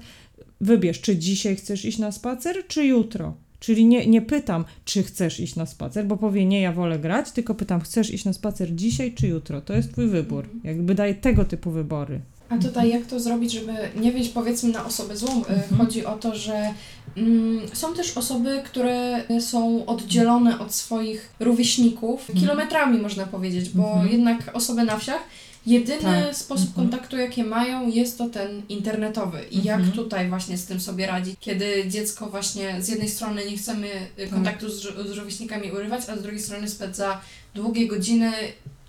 [0.61, 3.35] wybierz, czy dzisiaj chcesz iść na spacer, czy jutro.
[3.61, 7.31] Czyli nie, nie pytam, czy chcesz iść na spacer, bo powie nie, ja wolę grać,
[7.31, 9.61] tylko pytam, chcesz iść na spacer dzisiaj czy jutro.
[9.61, 10.49] To jest twój wybór.
[10.65, 12.21] Jakby daję tego typu wybory.
[12.53, 15.43] A tutaj jak to zrobić, żeby nie wyjść powiedzmy na osobę złą?
[15.43, 15.79] Y, Mhm.
[15.79, 16.75] Chodzi o to, że
[17.17, 22.39] mm, są też osoby, które są oddzielone od swoich rówieśników Mhm.
[22.41, 24.09] kilometrami można powiedzieć, bo Mhm.
[24.13, 25.21] jednak osoby na wsiach
[25.67, 26.37] jedyny Tak.
[26.37, 26.89] sposób Mhm.
[26.91, 29.39] kontaktu jakie mają jest to ten internetowy.
[29.51, 29.97] I jak Mhm.
[29.97, 34.21] tutaj właśnie z tym sobie radzić, kiedy dziecko właśnie z jednej strony nie chcemy y,
[34.21, 34.31] Tak.
[34.31, 37.21] kontaktu z, z rówieśnikami urywać, a z drugiej strony spędza
[37.55, 38.33] długie godziny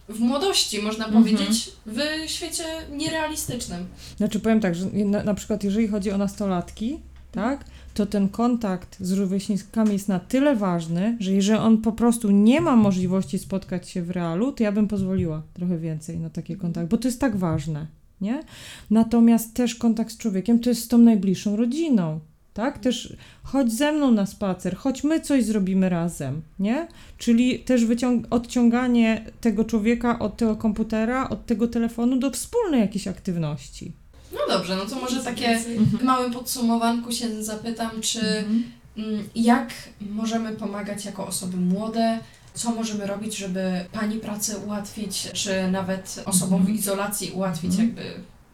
[0.10, 1.24] w młodości, można Mhm.
[1.24, 3.86] powiedzieć, w świecie nierealistycznym.
[4.18, 7.00] Znaczy powiem tak, że na, na przykład jeżeli chodzi o nastolatki,
[7.32, 12.32] tak, to ten kontakt z rówieśnikami jest na tyle ważny, że jeżeli on po prostu
[12.32, 16.56] nie ma możliwości spotkać się w realu, to ja bym pozwoliła trochę więcej na taki
[16.56, 17.88] kontakt, bo to jest tak ważne,
[18.22, 18.44] nie?
[18.90, 22.20] Natomiast też kontakt z człowiekiem to jest z tą najbliższą rodziną,
[22.54, 22.78] tak?
[22.80, 26.88] Też chodź ze mną na spacer, chodź my coś zrobimy razem, nie?
[27.18, 33.08] Czyli też wyciąg- odciąganie tego człowieka od tego komputera, od tego telefonu do wspólnej jakiejś
[33.08, 33.92] aktywności.
[34.34, 35.80] No dobrze, no to może takie Więcej.
[35.80, 38.64] w małym podsumowanku się zapytam, czy Mhm.
[38.98, 39.70] mm, jak
[40.02, 42.20] możemy pomagać jako osoby młode,
[42.54, 46.78] co możemy robić, żeby pani pracę ułatwić, czy nawet osobom w Mhm.
[46.80, 47.88] izolacji ułatwić Mhm.
[47.88, 48.02] jakby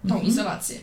[0.10, 0.28] tą Mhm.
[0.28, 0.76] izolację.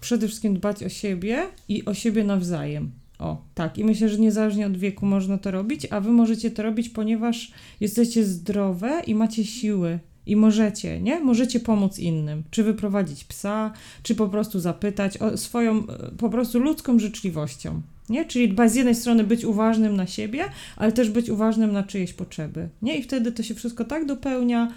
[0.00, 2.90] Przede wszystkim dbać o siebie i o siebie nawzajem.
[3.18, 3.78] O, tak.
[3.78, 7.52] I myślę, że niezależnie od wieku można to robić, a wy możecie to robić, ponieważ
[7.80, 9.98] jesteście zdrowe i macie siły.
[10.26, 11.20] I możecie, nie?
[11.20, 12.42] Możecie pomóc innym.
[12.50, 13.72] Czy wyprowadzić psa,
[14.02, 15.82] czy po prostu zapytać o swoją e,
[16.18, 17.82] po prostu ludzką życzliwością.
[18.08, 18.24] Nie?
[18.24, 20.44] Czyli dbać z jednej strony być uważnym na siebie,
[20.76, 22.68] ale też być uważnym na czyjeś potrzeby.
[22.82, 22.98] Nie?
[22.98, 24.72] I wtedy to się wszystko tak dopełnia,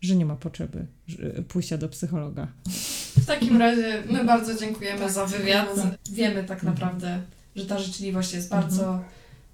[0.00, 2.48] że nie ma potrzeby że- pójścia do psychologa.
[3.16, 5.68] W takim razie my bardzo dziękujemy Tak, za wywiad.
[6.12, 7.20] Wiemy tak naprawdę,
[7.56, 9.00] że ta życzliwość jest bardzo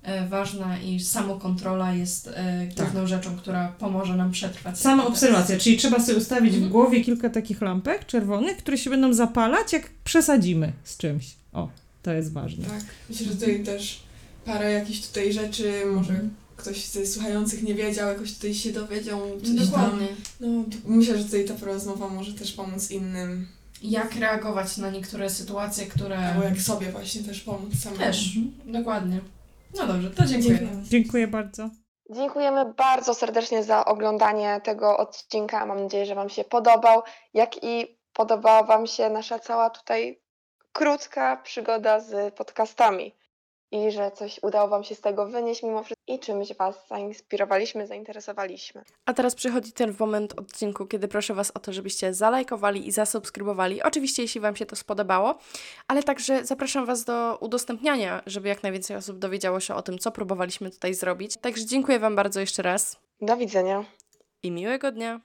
[0.03, 4.79] e, ważna i samokontrola jest e, główną rzeczą, która pomoże nam przetrwać.
[4.79, 6.73] Sama obserwacja, czyli trzeba sobie ustawić w Mhm.
[6.73, 11.27] głowie kilka takich lampek czerwonych, które się będą zapalać, jak przesadzimy z czymś.
[11.53, 11.69] O,
[12.03, 12.65] to jest ważne.
[12.65, 14.01] Tak, myślę, że tutaj też
[14.45, 16.31] parę jakichś tutaj rzeczy, może Mhm.
[16.61, 19.67] Ktoś ze słuchających nie wiedział, jakoś tutaj się dowiedział, coś tam.
[19.67, 20.09] Dokładnie.
[20.41, 23.49] No, to myślę, że tutaj ta rozmowa może też pomóc innym,
[23.83, 26.19] Jak reagować na niektóre sytuacje, które...
[26.19, 28.03] albo jak sobie właśnie też pomóc samemu.
[28.03, 28.31] Też,
[28.65, 29.21] dokładnie.
[29.79, 30.59] No dobrze, to dziękuję.
[30.59, 30.83] Dziękujemy.
[30.89, 31.71] Dziękuję bardzo.
[32.11, 35.67] Dziękujemy bardzo serdecznie za oglądanie tego odcinka.
[35.67, 37.03] Mam nadzieję, że Wam się podobał,
[37.35, 40.23] jak i podobała Wam się nasza cała tutaj
[40.73, 43.15] krótka przygoda z podcastami
[43.73, 47.87] i że coś udało Wam się z tego wynieść mimo wszystko i czymś Was zainspirowaliśmy,
[47.87, 48.83] zainteresowaliśmy.
[49.07, 53.83] A teraz przychodzi ten moment odcinku, kiedy proszę Was o to, żebyście zalajkowali i zasubskrybowali.
[53.83, 55.39] Oczywiście, jeśli Wam się to spodobało,
[55.89, 60.11] ale także zapraszam Was do udostępniania, żeby jak najwięcej osób dowiedziało się o tym, co
[60.13, 61.37] próbowaliśmy tutaj zrobić.
[61.37, 63.85] Także dziękuję Wam bardzo jeszcze raz Do widzenia.
[64.43, 65.21] i miłego dnia.